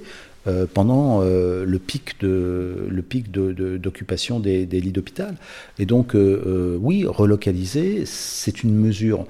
[0.75, 5.37] pendant le pic de le pic d'occupation des, lits d'hôpital.
[5.79, 9.27] Et donc oui, relocaliser, c'est une mesure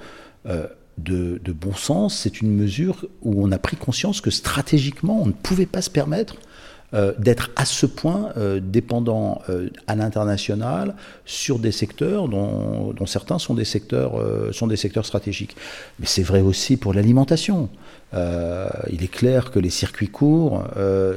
[0.97, 5.27] de, de, bon sens, c'est une mesure où on a pris conscience que stratégiquement, on
[5.27, 6.35] ne pouvait pas se permettre
[6.93, 10.93] euh, d'être à ce point euh, dépendant euh, à l'international
[11.25, 14.21] sur des secteurs dont, certains sont des secteurs,
[14.53, 15.55] sont des secteurs stratégiques.
[15.99, 17.69] Mais c'est vrai aussi pour l'alimentation.
[18.13, 20.63] il est clair que les circuits courts,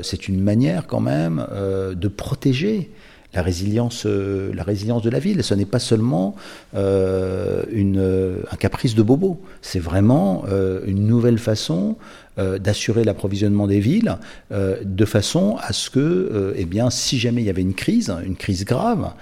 [0.02, 1.46] c'est une manière quand même
[1.94, 2.90] de protéger
[3.34, 5.42] la résilience, la résilience de la ville.
[5.42, 6.34] Ce n'est pas seulement
[6.74, 10.44] une, un caprice de bobo, c'est vraiment
[10.86, 11.96] une nouvelle façon
[12.38, 14.16] d'assurer l'approvisionnement des villes
[14.50, 18.36] de façon à ce que, eh bien, si jamais il y avait une crise, une
[18.36, 19.12] crise grave,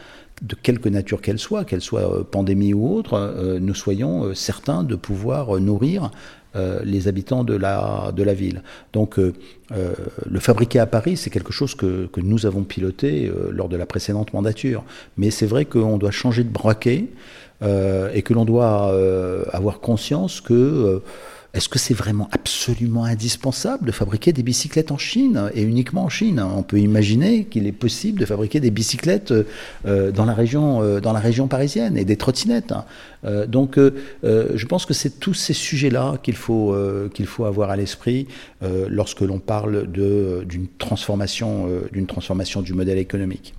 [0.42, 5.58] de quelque nature qu'elle soit, qu'elle soit pandémie ou autre, nous soyons certains de pouvoir
[5.60, 6.10] nourrir
[6.56, 8.62] euh, les habitants de la, de la ville.
[8.94, 9.34] Donc euh,
[9.72, 9.92] euh,
[10.24, 13.84] le fabriquer à Paris, c'est quelque chose que, que, nous avons piloté lors de la
[13.84, 14.82] précédente mandature.
[15.18, 17.06] Mais c'est vrai qu'on doit changer de braquet
[17.62, 18.94] et que l'on doit
[19.52, 21.02] avoir conscience que
[21.54, 26.08] est-ce que c'est vraiment absolument indispensable de fabriquer des bicyclettes en Chine et uniquement en
[26.08, 26.40] Chine?
[26.40, 29.32] On peut imaginer qu'il est possible de fabriquer des bicyclettes
[29.86, 32.72] euh, dans, la région, euh, dans la région parisienne et des trottinettes.
[32.72, 32.84] Hein.
[33.24, 36.74] Euh, donc je pense que c'est tous ces sujets-là qu'il faut,
[37.44, 38.26] avoir à l'esprit
[38.88, 41.66] lorsque l'on parle d'une transformation
[42.62, 43.54] du modèle économique.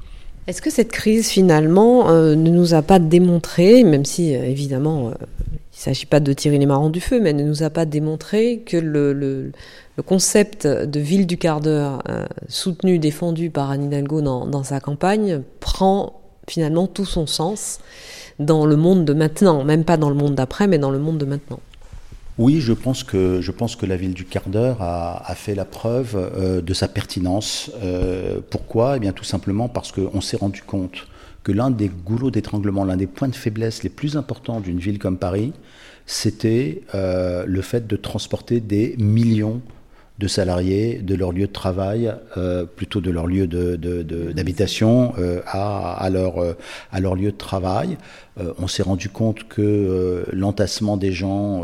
[0.47, 5.11] Est-ce que cette crise finalement ne nous a pas démontré, même si évidemment
[5.77, 7.85] il ne s'agit pas de tirer les marrons du feu, mais ne nous a pas
[7.85, 9.51] démontré que le,
[10.07, 15.43] concept de ville du quart d'heure, euh, soutenu, défendu par Anne Hidalgo dans, sa campagne,
[15.59, 17.79] prend finalement tout son sens
[18.39, 21.19] dans le monde de maintenant, même pas dans le monde d'après, mais dans le monde
[21.19, 21.59] de maintenant.
[22.37, 25.65] Oui, je pense que, je pense que la ville du quart d'heure a, fait la
[25.65, 27.71] preuve euh, de sa pertinence.
[27.81, 28.97] Euh, pourquoi?
[28.97, 31.07] Eh bien tout simplement parce qu'on s'est rendu compte
[31.43, 34.99] que l'un des goulots d'étranglement, l'un des points de faiblesse les plus importants d'une ville
[34.99, 35.53] comme Paris,
[36.05, 39.61] c'était euh, le fait de transporter des millions
[40.19, 45.41] de salariés de leur lieu de travail, euh, plutôt de leur lieu d'habitation, de, euh,
[45.45, 46.35] à, à, leur,
[46.91, 47.97] à leur lieu de travail.
[48.57, 51.63] on s'est rendu compte que l'entassement des gens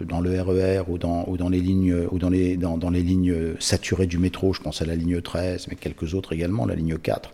[0.00, 2.90] dans le RER e ou dans, ou dans les lignes ou dans les, dans, dans,
[2.90, 6.66] les lignes saturées du métro, je pense à la ligne 13, mais quelques autres également,
[6.66, 7.30] la ligne 4,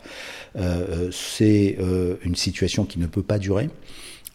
[0.57, 3.71] euh, c'est euh, une situation qui ne peut pas durer.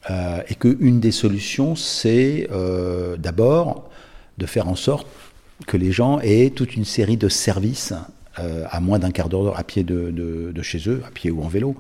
[0.10, 2.48] Euh, et qu'une des solutions, c'est
[3.18, 3.90] d'abord
[4.38, 5.08] de faire en sorte
[5.68, 7.94] que les gens aient toute une série de services
[8.38, 11.78] à moins d'un quart d'heure à pied de, chez eux, à pied ou en vélo,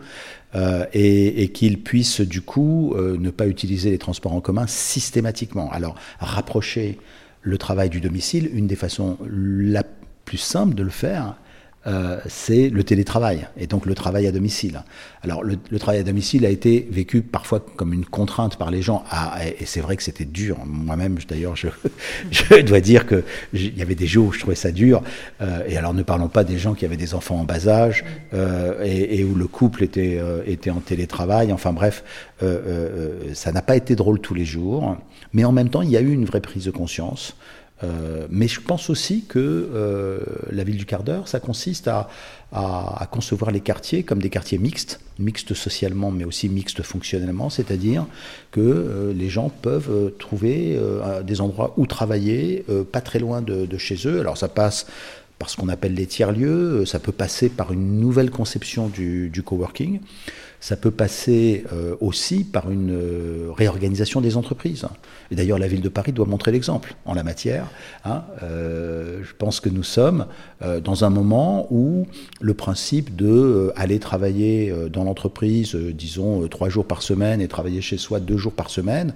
[0.93, 5.69] et, qu'ils puissent du coup ne pas utiliser les transports en commun systématiquement.
[5.71, 6.97] Alors, rapprocher
[7.41, 9.83] le travail du domicile, une des façons la
[10.23, 11.35] plus simple de le faire,
[11.87, 14.83] euh, c'est le télétravail et donc le travail à domicile.
[15.21, 19.03] Alors le, travail à domicile a été vécu parfois comme une contrainte par les gens
[19.09, 20.57] ah, et c'est vrai que c'était dur.
[20.65, 21.67] Moi-même d'ailleurs je,
[22.31, 25.01] je, dois dire que il y avait des jours où je trouvais ça dur
[25.41, 28.05] euh, et alors ne parlons pas des gens qui avaient des enfants en bas âge
[28.33, 31.51] euh, et, et, où le couple était, euh, était en télétravail.
[31.51, 32.03] Enfin bref,
[33.33, 34.97] ça n'a pas été drôle tous les jours,
[35.33, 37.35] mais en même temps il y a eu une vraie prise de conscience.
[37.83, 40.19] Euh, mais je pense aussi que euh,
[40.51, 42.07] la ville du quart d'heure, ça consiste à,
[43.11, 48.05] concevoir les quartiers comme des quartiers mixtes, mixtes socialement, mais aussi mixtes fonctionnellement, c'est-à-dire
[48.51, 50.79] que euh, les gens peuvent trouver
[51.23, 54.21] des endroits où travailler, pas très loin de, chez eux.
[54.21, 54.87] Alors ça passe
[55.49, 59.99] ce qu'on appelle les tiers-lieux, ça peut passer par une nouvelle conception du, du coworking.
[60.65, 64.87] Ça peut passer euh, aussi par une euh, réorganisation des entreprises.
[65.29, 67.67] Et d'ailleurs, la ville de Paris doit montrer l'exemple en la matière.
[68.03, 68.23] Hein.
[68.41, 70.25] Euh, je pense que nous sommes
[70.83, 72.07] dans un moment où
[72.41, 77.97] le principe de aller travailler dans l'entreprise, disons trois jours par semaine, et travailler chez
[77.97, 79.13] soi deux jours par semaine,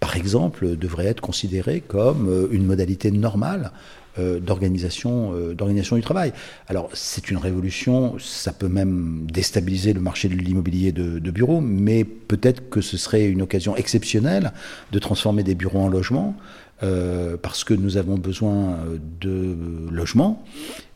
[0.00, 3.70] par exemple, devrait être considéré comme une modalité normale
[4.18, 6.32] euh, d'organisation euh, d'organisation du travail.
[6.68, 11.60] Alors c'est une révolution, ça peut même déstabiliser le marché de l'immobilier de, de bureaux,
[11.60, 14.52] mais peut-être que ce serait une occasion exceptionnelle
[14.92, 16.36] de transformer des bureaux en logements.
[16.84, 18.78] Euh, parce que nous avons besoin
[19.20, 19.56] de
[19.90, 20.44] logements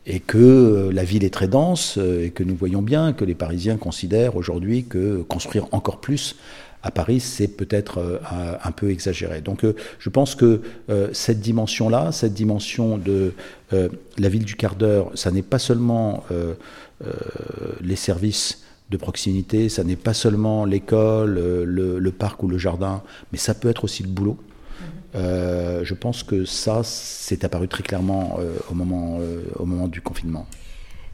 [0.05, 3.75] et que la ville est très dense et que nous voyons bien que les Parisiens
[3.75, 6.37] considèrent aujourd'hui que construire encore plus
[6.83, 8.19] à Paris, c'est peut-être euh,
[8.63, 9.41] un, peu exagéré.
[9.41, 13.33] Donc euh, je pense que euh, cette dimension-là, cette dimension de
[14.19, 16.25] la ville du quart d'heure, ça n'est pas seulement
[17.81, 23.39] les services de proximité, ça n'est pas seulement l'école, le, parc ou le jardin, mais
[23.39, 24.37] ça peut être aussi le boulot.
[25.15, 28.37] je pense que ça, c'est apparu très clairement
[28.69, 29.17] au, moment,
[29.55, 30.45] au moment du confinement.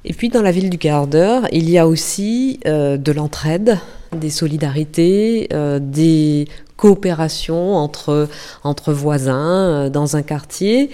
[0.06, 3.80] Et puis dans la ville du quart d'heure, il y a aussi de l'entraide,
[4.16, 8.28] des solidarités, euh, des coopérations entre,
[8.64, 10.90] entre voisins euh, dans un quartier.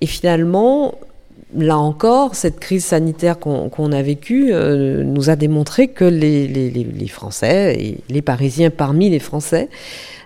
[0.00, 0.94] Et finalement,
[1.56, 6.70] là encore, cette crise sanitaire qu'on a vécue euh, nous a démontré que les, les,
[6.70, 9.68] les, Français, et les Parisiens parmi les Français,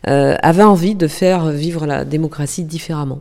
[0.05, 3.21] avaient envie de faire vivre la démocratie différemment.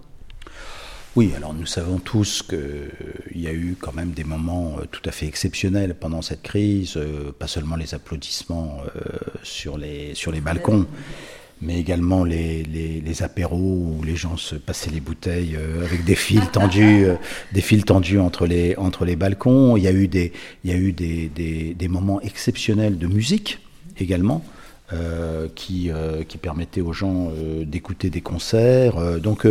[1.17, 5.11] Oui, alors nous savons tous qu'il y a eu quand même des moments tout à
[5.11, 6.97] fait exceptionnels pendant cette crise,
[7.37, 8.77] pas seulement les applaudissements
[9.43, 10.87] sur, les, sur les balcons
[11.61, 16.15] mais également les, les, apéros où les gens se passaient les bouteilles euh, avec des
[16.15, 17.15] fils tendus, euh,
[17.53, 19.77] des fils tendus entre les, entre les balcons.
[19.77, 23.05] Il y a eu des, il y a eu des, des, des moments exceptionnels de
[23.05, 23.59] musique
[23.99, 24.43] également.
[24.93, 25.89] Euh, qui,
[26.27, 27.31] qui permettaient aux gens
[27.65, 29.19] d'écouter des concerts.
[29.21, 29.47] donc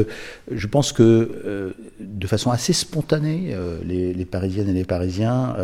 [0.50, 5.56] je pense que de façon assez spontanée, les, Parisiennes et les Parisiens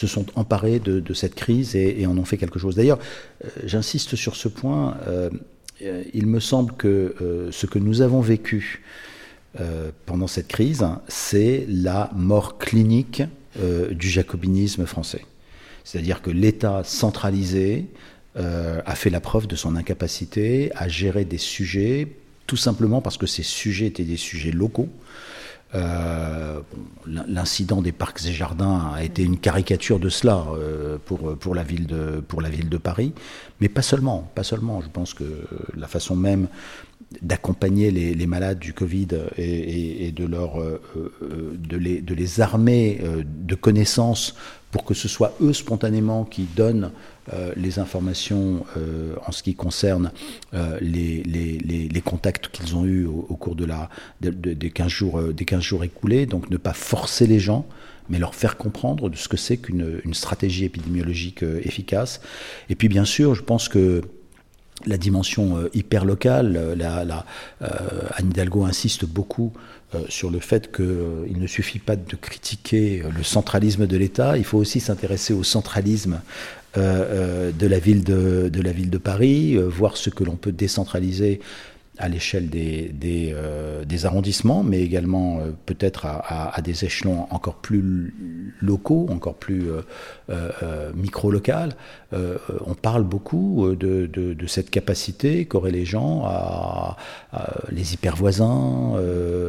[0.00, 2.74] se sont emparés de, cette crise et, en ont fait quelque chose.
[2.74, 2.98] D'ailleurs,
[3.64, 4.96] j'insiste sur ce point
[5.82, 8.82] euh, il me semble que euh, ce que nous avons vécu
[9.60, 13.22] euh, pendant cette crise, c'est la mort clinique
[13.90, 15.24] du jacobinisme français.
[15.82, 17.86] C'est-à-dire que l'État centralisé
[18.36, 22.08] a fait la preuve de son incapacité à gérer des sujets,
[22.46, 24.88] tout simplement parce que ces sujets étaient des sujets locaux.
[27.06, 30.46] L'incident des parcs et jardins a été une caricature de cela
[31.06, 33.12] pour, pour, la ville de, pour la ville de Paris.
[33.60, 34.80] Mais pas seulement, pas seulement.
[34.80, 35.24] Je pense que
[35.76, 36.46] la façon même
[37.22, 43.00] d'accompagner les, malades du Covid et, de, leur, euh, euh, de, les, de les armer
[43.02, 44.36] euh, de connaissances
[44.70, 46.90] pour que ce soit eux spontanément qui donnent
[47.56, 48.64] les informations
[49.26, 50.10] en ce qui concerne
[50.80, 53.88] les, les, contacts qu'ils ont eus au, cours de la,
[54.20, 56.26] des, 15 jours, des 15 jours écoulés.
[56.26, 57.66] Donc ne pas forcer les gens
[58.10, 62.20] mais leur faire comprendre de ce que c'est qu'une stratégie épidémiologique euh, efficace.
[62.68, 64.02] Et puis bien sûr, je pense que
[64.86, 67.24] la dimension euh, hyper locale, euh, la,
[67.60, 69.52] Anne Hidalgo insiste beaucoup
[70.08, 74.58] sur le fait qu'il ne suffit pas de critiquer le centralisme de l'État, il faut
[74.58, 76.20] aussi s'intéresser au centralisme
[76.76, 81.40] de, la ville de, de, la ville de Paris, voir ce que l'on peut décentraliser
[82.00, 88.14] à l'échelle des, des, euh, arrondissements, mais également euh, peut-être à, des échelons encore plus
[88.60, 90.92] locaux, encore plus euh,
[92.12, 92.38] micro-local.
[92.66, 96.96] on parle beaucoup de, de, de, cette capacité qu'auraient les gens à,
[97.70, 98.94] les hyper voisins,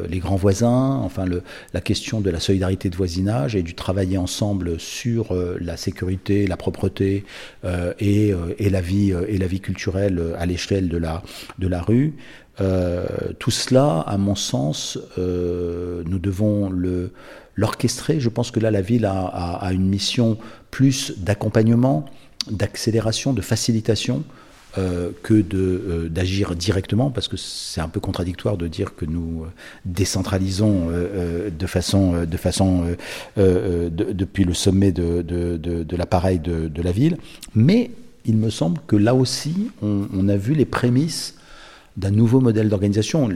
[0.09, 1.25] les grands voisins, enfin
[1.73, 6.57] la question de la solidarité de voisinage et du travailler ensemble sur la sécurité, la
[6.57, 7.25] propreté
[7.99, 12.13] et, et, la vie culturelle à l'échelle de la rue.
[12.59, 13.05] Euh,
[13.39, 17.11] tout cela, à mon sens, euh, nous devons le,
[17.55, 18.19] l'orchestrer.
[18.19, 20.37] Je pense que là, la ville a, une mission
[20.69, 22.05] plus d'accompagnement,
[22.49, 24.23] d'accélération, de facilitation.
[24.77, 29.45] Euh, que de, d'agir directement, parce que c'est un peu contradictoire de dire que nous
[29.83, 32.85] décentralisons de façon, de façon
[33.35, 37.17] depuis le sommet de, l'appareil de, la ville.
[37.53, 37.91] Mais
[38.23, 41.35] il me semble que là aussi, on a vu les prémices
[41.97, 43.29] d'un nouveau modèle d'organisation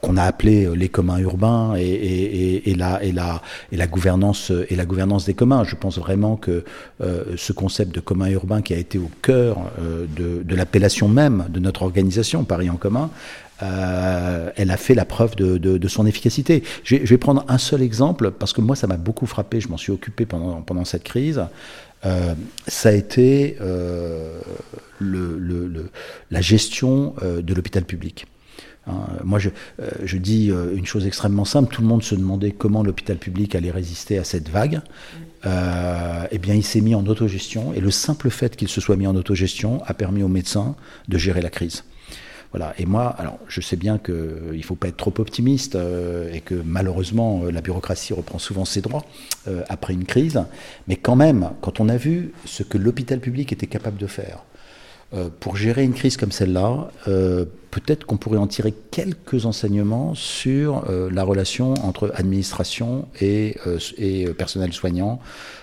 [0.00, 4.52] qu'on a appelé euh, les communs urbains et, et, la, et, la, gouvernance,
[5.26, 5.64] des communs.
[5.64, 6.64] Je pense vraiment que
[7.02, 11.46] euh, ce concept de commun urbain qui a été au cœur euh, de, l'appellation même
[11.50, 13.10] de notre organisation, Paris en commun,
[13.62, 16.62] euh, elle a fait la preuve de, son efficacité.
[16.84, 19.60] Je vais, je vais, prendre un seul exemple, parce que moi ça m'a beaucoup frappé,
[19.60, 21.42] je m'en suis occupé pendant, cette crise.
[22.06, 22.34] Euh,
[22.68, 24.40] ça a été euh,
[25.00, 28.26] la gestion euh, de l'hôpital public.
[28.88, 29.50] Hein, moi, je,
[30.02, 31.74] je, dis une chose extrêmement simple.
[31.74, 34.80] Tout le monde se demandait comment l'hôpital public allait résister à cette vague.
[35.44, 39.06] eh bien, il s'est mis en autogestion, et le simple fait qu'il se soit mis
[39.06, 40.74] en autogestion a permis aux médecins
[41.08, 41.84] de gérer la crise.
[42.52, 42.72] Voilà.
[42.78, 46.40] Et moi, alors, je sais bien qu'il ne faut pas être trop optimiste euh, et
[46.40, 49.04] que malheureusement, euh, la bureaucratie reprend souvent ses droits
[49.48, 50.42] euh, après une crise.
[50.86, 54.44] Mais quand même, quand on a vu ce que l'hôpital public était capable de faire
[55.40, 61.22] pour gérer une crise comme celle-là, peut-être qu'on pourrait en tirer quelques enseignements sur la
[61.22, 63.56] relation entre administration et,
[64.36, 65.20] personnel soignant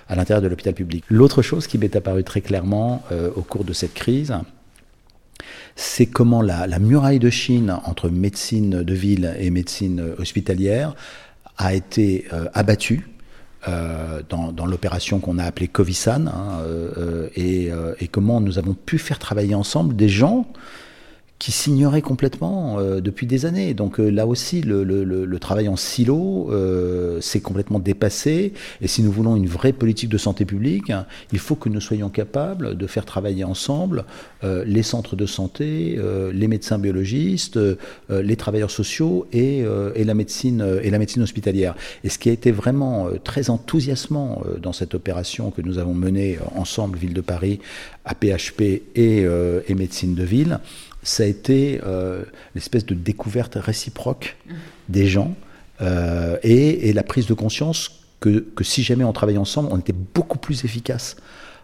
[0.07, 1.03] à l'intérieur de l'hôpital public.
[1.09, 3.03] L'autre chose qui m'est apparue très clairement
[3.35, 4.33] au cours de cette crise,
[5.75, 10.95] c'est comment la, muraille de Chine entre médecine de ville et médecine hospitalière
[11.57, 13.07] a été euh, abattue
[13.67, 18.97] euh, dans, l'opération qu'on a appelée Covisan, hein, euh, et, et, comment nous avons pu
[18.97, 20.45] faire travailler ensemble des gens
[21.37, 23.73] qui s'ignorait complètement euh, depuis des années.
[23.73, 28.53] Donc euh, là aussi, le, le, le, travail en silo euh, s'est complètement dépassé.
[28.81, 30.91] Et si nous voulons une vraie politique de santé publique,
[31.33, 34.05] il faut que nous soyons capables de faire travailler ensemble
[34.43, 35.99] les centres de santé,
[36.31, 37.59] les médecins biologistes,
[38.09, 39.63] les travailleurs sociaux et,
[39.95, 41.75] et, la médecine et la médecine hospitalière.
[42.03, 46.37] Et ce qui a été vraiment très enthousiasmant dans cette opération que nous avons menée
[46.55, 47.59] ensemble, Ville de Paris,
[48.05, 49.25] APHP et,
[49.67, 50.59] et médecine de ville,
[51.05, 54.35] ça a été euh, l'espèce de découverte réciproque
[54.89, 55.33] des gens
[56.43, 60.37] et, la prise de conscience que, que, si jamais on travaillait ensemble, on était beaucoup
[60.37, 61.17] plus efficace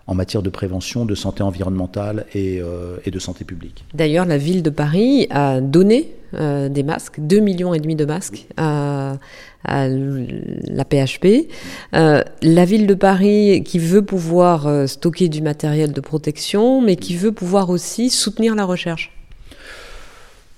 [0.07, 3.85] en matière de prévention, de santé environnementale et, euh, de santé publique.
[3.93, 8.05] D'ailleurs, la ville de Paris a donné euh, des masques, 2 millions et demi de
[8.05, 9.17] masques à,
[9.63, 11.47] la PHP.
[11.93, 17.15] Euh, la ville de Paris qui veut pouvoir stocker du matériel de protection, mais qui
[17.15, 19.11] veut pouvoir aussi soutenir la recherche.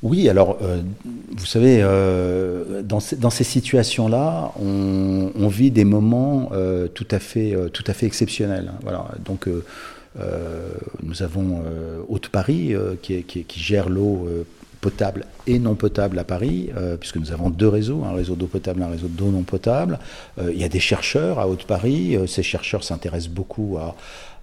[0.03, 0.81] Oui, alors, euh,
[1.31, 7.55] vous savez, euh, dans, ces, situations-là, on, vit des moments euh, tout, à fait,
[8.01, 8.73] exceptionnels.
[8.85, 9.05] Hein.
[9.23, 9.47] Donc,
[11.01, 11.63] nous avons
[12.09, 14.27] Haute-Paris qui, gère l'eau
[14.81, 18.81] potable et non potable à Paris, puisque nous avons deux réseaux, un réseau d'eau potable
[18.81, 19.99] et un réseau d'eau non potable.
[20.41, 22.17] il y a des chercheurs à Haute-Paris.
[22.27, 23.95] ces chercheurs s'intéressent beaucoup à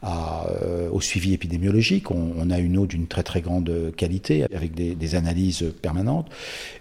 [0.03, 2.11] euh, au suivi épidémiologique.
[2.11, 6.29] On, a une eau d'une très très grande qualité avec des, analyses permanentes.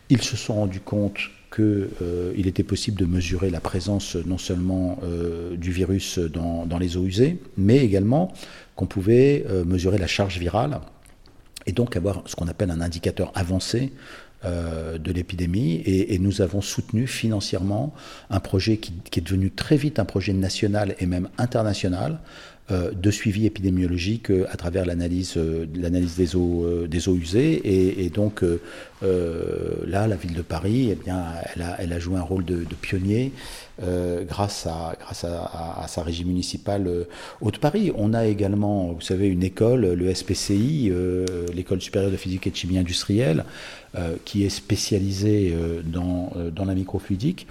[0.09, 1.17] Ils se sont rendus compte
[1.53, 6.95] qu'il euh, était possible de mesurer la présence non seulement euh, du virus dans, les
[6.95, 8.31] eaux usées, mais également
[8.77, 10.79] qu'on pouvait mesurer la charge virale
[11.65, 13.91] et donc avoir ce qu'on appelle un indicateur avancé
[14.45, 17.93] de l'épidémie et, nous avons soutenu financièrement
[18.29, 22.19] un projet qui, est devenu très vite un projet national et même international
[22.71, 27.61] de suivi épidémiologique euh, à travers l'analyse euh, l'analyse des eaux des eaux usées
[28.03, 28.43] et, donc
[29.01, 32.65] là la ville de Paris eh bien elle a, elle a joué un rôle de,
[32.81, 33.31] pionnier
[33.81, 37.05] grâce à grâce à, sa régie municipale
[37.41, 37.91] Haute-Paris.
[37.95, 40.91] On a également, vous savez, une école, le SPCI,
[41.53, 43.45] l'école supérieure de physique et de chimie industrielle,
[44.25, 45.55] qui est spécialisée
[45.85, 47.47] dans, dans la microfluidique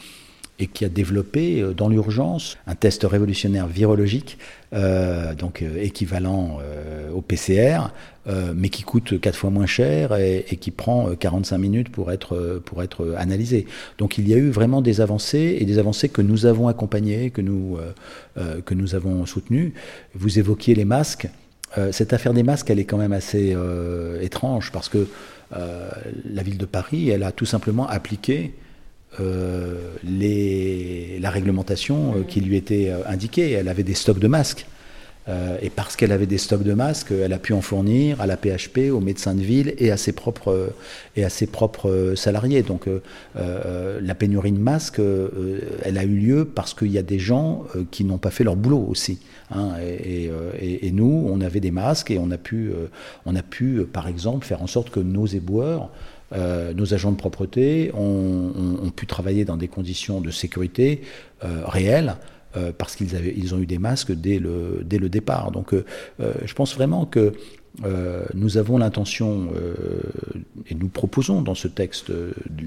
[0.59, 4.39] et qui a développé euh, dans l'urgence un test révolutionnaire virologique,
[4.73, 6.59] euh, donc euh, équivalent
[7.15, 7.91] au PCR,
[8.55, 12.83] mais qui coûte quatre fois moins cher et, qui prend 45 minutes pour être, pour
[12.83, 13.67] être analysé.
[13.97, 17.31] Donc il y a eu vraiment des avancées et des avancées que nous avons accompagnées,
[17.31, 17.79] que nous,
[18.37, 19.73] que nous avons soutenues.
[20.15, 21.29] Vous évoquiez les masques.
[21.91, 23.57] cette affaire des masques, elle est quand même assez
[24.21, 25.07] étrange parce que
[25.51, 28.68] la ville de Paris, elle a tout simplement appliqué euh,
[30.05, 33.53] les, la réglementation euh, qui lui était euh, indiquée.
[33.53, 34.67] Elle avait des stocks de masques.
[35.61, 38.39] et parce qu'elle avait des stocks de masques, elle a pu en fournir à la
[38.39, 40.73] PHP, aux médecins de ville et à ses propres,
[41.17, 42.63] et à ses propres salariés.
[42.63, 42.89] Donc
[43.35, 45.03] la pénurie de masques,
[45.85, 48.57] elle a eu lieu parce qu'il y a des gens qui n'ont pas fait leur
[48.57, 49.19] boulot aussi.
[49.51, 49.75] Hein.
[49.83, 50.31] et,
[50.87, 52.73] et, nous, on avait des masques et on a pu,
[53.27, 55.91] on a pu par exemple, faire en sorte que nos éboueurs
[56.33, 61.03] euh, nos agents de propreté ont, pu travailler dans des conditions de sécurité
[61.45, 62.17] euh, réelles.
[62.57, 65.51] Euh, parce qu'ils ils ont eu des masques dès le, départ.
[65.51, 65.75] Donc
[66.19, 67.35] je pense vraiment que
[68.35, 69.51] nous avons l'intention,
[70.69, 72.11] et nous proposons dans ce texte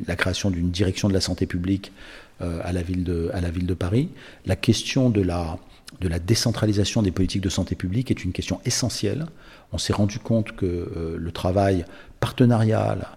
[0.08, 1.92] la création d'une direction de la santé publique
[2.40, 4.10] à, la ville de, Paris.
[4.46, 9.26] La question de la décentralisation des politiques de santé publique est une question essentielle.
[9.74, 11.86] On s'est rendu compte que le travail
[12.20, 13.08] partenarial,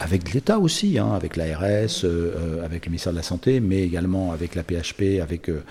[0.00, 3.82] avec l'État aussi, hein, avec l'ARS, euh, euh, avec le ministère de la Santé, mais
[3.82, 5.62] également avec la PHP, avec, euh,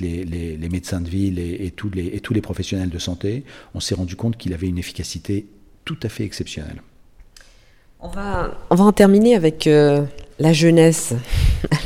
[0.00, 3.42] les, médecins de ville et, tous les, professionnels de santé,
[3.74, 5.46] on s'est rendu compte qu'il avait une efficacité
[5.84, 6.80] tout à fait exceptionnelle.
[7.98, 11.12] On va, on va en terminer avec la jeunesse.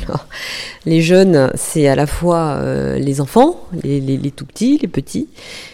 [0.85, 2.61] Les jeunes, c'est à la fois
[2.97, 5.27] les enfants, les, tout petits, les petits,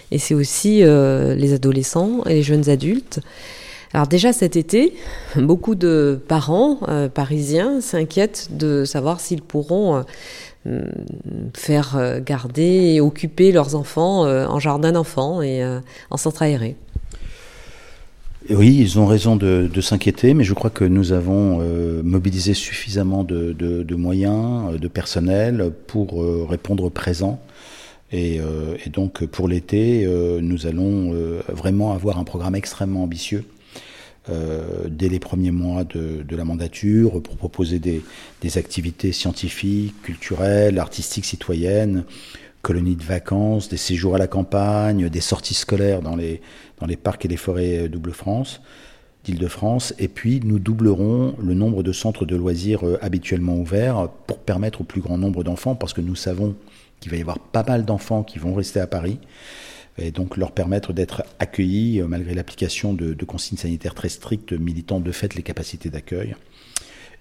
[0.09, 3.19] et c'est aussi les adolescents et les jeunes adultes.
[3.93, 4.93] Alors déjà cet été,
[5.35, 10.01] beaucoup de parents euh, parisiens s'inquiètent de savoir s'ils pourront euh,
[10.65, 15.61] mm, faire euh, garder et occuper leurs enfants en jardin d'enfants et
[16.09, 16.75] en centre aéré.
[18.49, 21.59] Oui, ils ont raison de, s'inquiéter, mais je crois que nous avons
[22.03, 27.39] mobilisé suffisamment de, moyens, de personnel pour répondre présent.
[28.11, 28.41] Et
[28.91, 30.07] donc pour l'été,
[30.41, 31.13] nous allons
[31.49, 33.45] vraiment avoir un programme extrêmement ambitieux
[34.29, 38.03] euh, dès les premiers mois de, la mandature pour proposer des,
[38.57, 42.03] activités scientifiques, culturelles, artistiques, citoyennes,
[42.61, 46.41] colonies de vacances, des séjours à la campagne, des sorties scolaires dans les,
[46.79, 48.61] dans les parcs et les forêts Double-France
[49.23, 54.39] d'Île-de-France, et puis nous doublerons le nombre de centres de loisirs euh, habituellement ouverts pour
[54.39, 56.55] permettre au plus grand nombre d'enfants, parce que nous savons
[56.99, 59.19] qu'il va y avoir pas mal d'enfants qui vont rester à Paris,
[59.97, 64.99] et donc leur permettre d'être accueillis euh, malgré l'application de, consignes sanitaires très strictes, militant
[64.99, 66.35] de fait les capacités d'accueil.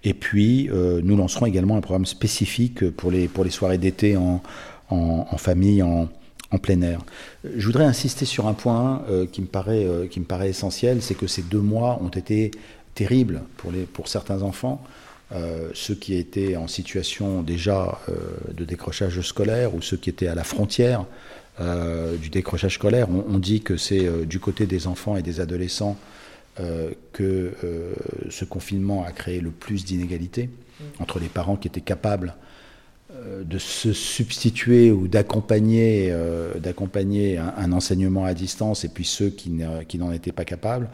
[0.03, 4.16] Et puis, euh, nous lancerons également un programme spécifique pour les, pour les soirées d'été
[4.16, 4.43] en,
[4.89, 6.09] en, famille, en,
[6.51, 7.01] en, plein air.
[7.45, 11.14] Je voudrais insister sur un point euh, qui, me paraît, qui me paraît essentiel, c'est
[11.14, 12.51] que ces deux mois ont été
[12.95, 14.83] terribles pour, les, pour certains enfants.
[15.75, 18.01] ceux qui étaient en situation déjà
[18.53, 21.05] de décrochage scolaire ou ceux qui étaient à la frontière
[21.59, 23.09] du décrochage scolaire.
[23.11, 25.98] On, dit que c'est du côté des enfants et des adolescents
[27.12, 27.53] que
[28.30, 31.03] ce confinement a créé le plus d'inégalités mmh.
[31.03, 32.34] entre les parents qui étaient capables
[33.16, 39.30] euh, de se substituer ou d'accompagner euh, d'accompagner un, enseignement à distance et puis ceux
[39.30, 40.88] qui n'en étaient pas capables.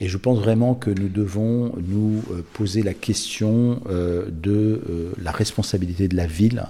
[0.00, 6.08] Et je pense vraiment que nous devons nous euh, poser la question de la responsabilité
[6.08, 6.64] de la ville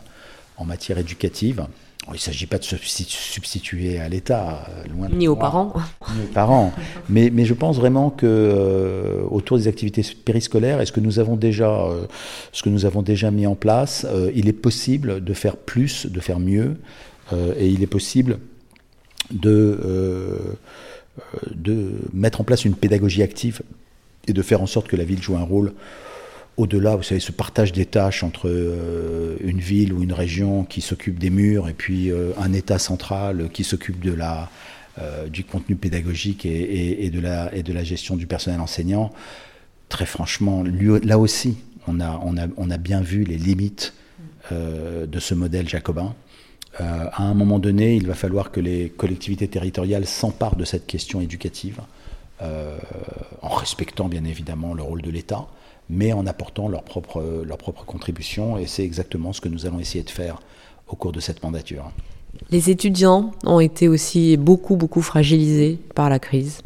[0.56, 1.66] en matière éducative
[2.08, 5.72] il ne s'agit pas de se substituer à l'État, euh, loin Ni aux parents.
[6.14, 6.72] Ni aux parents.
[7.08, 11.36] mais, mais je pense vraiment que euh, autour des activités périscolaires, est-ce que nous avons
[11.36, 12.06] déjà, euh,
[12.52, 16.20] ce que nous avons déjà mis en place, il est possible de faire plus, de
[16.20, 16.76] faire mieux,
[17.56, 18.38] et il est possible
[19.30, 20.38] de,
[21.50, 23.62] de mettre en place une pédagogie active
[24.28, 25.72] et de faire en sorte que la ville joue un rôle
[26.56, 30.80] au-delà, vous savez, ce partage des tâches entre euh, une ville ou une région qui
[30.80, 34.50] s'occupe des murs et puis euh, un État central qui s'occupe de la,
[34.98, 39.12] euh, du contenu pédagogique et, de la, et de la gestion du personnel enseignant,
[39.88, 40.62] très franchement,
[41.02, 41.56] là aussi,
[41.88, 43.94] on a, on a, on a bien vu les limites
[44.50, 46.14] de ce modèle jacobin.
[46.78, 51.20] à un moment donné, il va falloir que les collectivités territoriales s'emparent de cette question
[51.20, 51.80] éducative,
[52.40, 55.46] en respectant bien évidemment le rôle de l'État
[55.92, 58.58] mais en apportant leur propre, leur propre contribution.
[58.58, 60.40] Et c'est exactement ce que nous allons essayer de faire
[60.88, 61.92] au cours de cette mandature.
[62.50, 66.62] Les étudiants ont été aussi beaucoup, beaucoup fragilisés par la crise.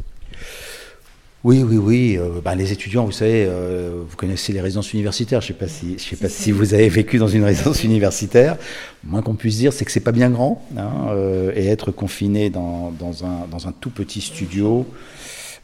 [1.43, 2.17] Oui, oui, oui.
[2.17, 5.39] Euh, bah, les étudiants, vous savez, euh, vous connaissez les résidences universitaires.
[5.39, 7.83] Je ne sais pas si, je sais pas si vous avez vécu dans une résidence
[7.83, 8.57] universitaire.
[9.03, 12.49] Moins qu'on puisse dire, c'est que c'est pas bien grand, hein, euh, et être confiné
[12.49, 14.85] dans, dans, un, dans un tout petit studio.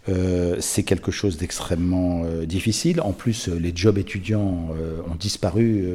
[0.09, 2.99] Euh, c'est quelque chose d'extrêmement euh, difficile.
[2.99, 5.85] En plus, les jobs étudiants euh, ont disparu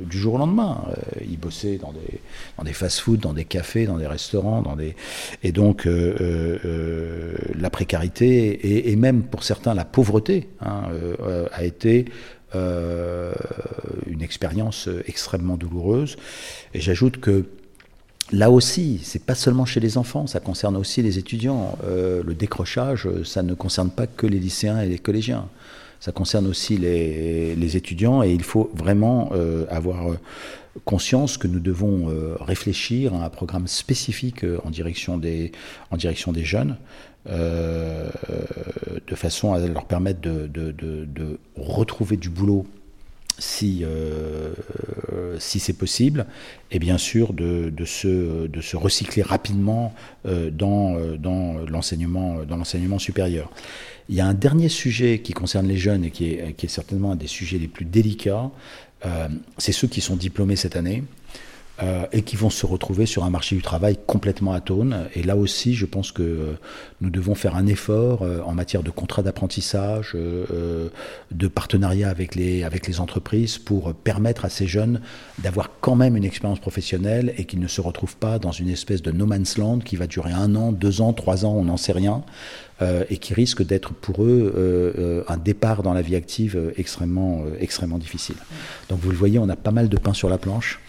[0.00, 0.84] du jour au lendemain.
[1.28, 2.20] ils bossaient dans des,
[2.58, 4.94] dans des fast-foods, dans des cafés, dans des restaurants, dans des...
[5.42, 10.84] et donc la précarité et, même pour certains la pauvreté hein,
[11.52, 12.06] a été
[12.54, 16.16] une expérience extrêmement douloureuse.
[16.74, 17.46] Et j'ajoute que
[18.32, 21.78] Là aussi, c'est pas seulement chez les enfants, ça concerne aussi les étudiants.
[21.84, 25.48] Euh, le décrochage, ça ne concerne pas que les lycéens et les collégiens.
[26.00, 30.08] Ça concerne aussi les, étudiants et il faut vraiment euh, avoir
[30.84, 35.52] conscience que nous devons euh, réfléchir à un programme spécifique en direction des,
[36.44, 36.76] jeunes,
[37.26, 42.66] de façon à leur permettre de retrouver du boulot
[43.38, 44.54] si, euh,
[45.38, 46.26] si c'est possible,
[46.70, 49.94] et bien sûr de, de, se, de se recycler rapidement
[50.26, 53.50] euh, dans, euh, dans l'enseignement supérieur.
[54.08, 56.70] Il y a un dernier sujet qui concerne les jeunes et qui est, qui est
[56.70, 58.50] certainement un des sujets les plus délicats,
[59.56, 61.04] c'est ceux qui sont diplômés cette année.
[61.82, 65.08] Euh, et qui vont se retrouver sur un marché du travail complètement atone.
[65.14, 66.52] Et là aussi, je pense que euh,
[67.02, 72.64] nous devons faire un effort euh, en matière de contrat d'apprentissage, de partenariat avec les,
[72.64, 75.02] avec les entreprises pour permettre à ces jeunes
[75.38, 79.02] d'avoir quand même une expérience professionnelle et qu'ils ne se retrouvent pas dans une espèce
[79.02, 81.76] de no man's land qui va durer un an, deux ans, trois ans, on n'en
[81.76, 82.24] sait rien.
[82.80, 88.36] Et qui risque d'être pour eux un départ dans la vie active extrêmement, extrêmement difficile.
[88.88, 90.80] Donc vous le voyez, on a pas mal de pain sur la planche.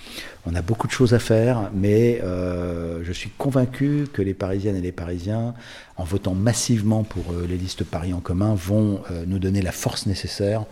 [0.50, 4.78] On a beaucoup de choses à faire, mais euh, je suis convaincu que les Parisiennes
[4.78, 5.54] et les Parisiens,
[5.98, 9.74] en votant massivement pour euh, les listes Paris en commun, vont euh, nous donner la
[9.74, 10.66] force nécessaire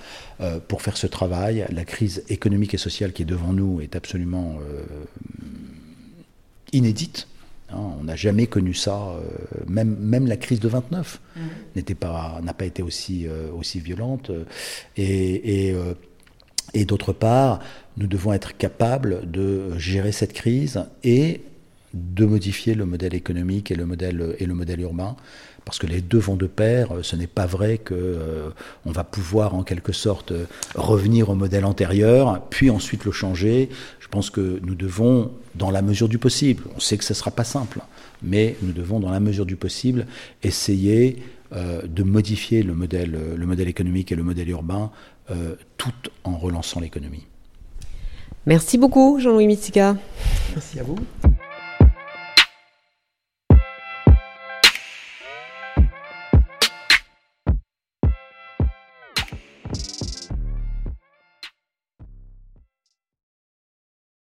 [0.68, 1.66] pour faire ce travail.
[1.72, 4.60] La crise économique et sociale qui est devant nous est absolument
[6.74, 7.30] inédite.
[7.70, 7.78] Hein.
[8.00, 9.16] on n'a jamais connu ça,
[9.68, 11.40] même, même la crise de 29 mmh.
[11.76, 14.32] n'était pas, n'a pas été aussi, aussi violente.
[14.98, 15.76] Et, et,
[16.74, 17.60] et d'autre part,
[17.98, 21.42] nous devons être capables de gérer cette crise et
[21.96, 25.16] de modifier le modèle économique et le modèle, et le modèle urbain,
[25.64, 26.90] parce que les deux vont de pair.
[27.02, 28.50] Ce n'est pas vrai qu'on euh,
[28.86, 30.34] va pouvoir en quelque sorte
[30.76, 33.70] revenir au modèle antérieur, puis ensuite le changer.
[34.06, 37.16] Je pense que nous devons, dans la mesure du possible, on sait que ce ne
[37.16, 37.80] sera pas simple,
[38.22, 40.06] mais nous devons, dans la mesure du possible,
[40.44, 44.92] essayer euh, de modifier le modèle, le modèle économique et le modèle urbain,
[45.32, 45.90] euh, tout
[46.24, 47.26] en relançant l'économie.
[48.46, 49.98] Merci beaucoup, Jean-Louis Mitsika.
[50.54, 50.98] Merci à vous.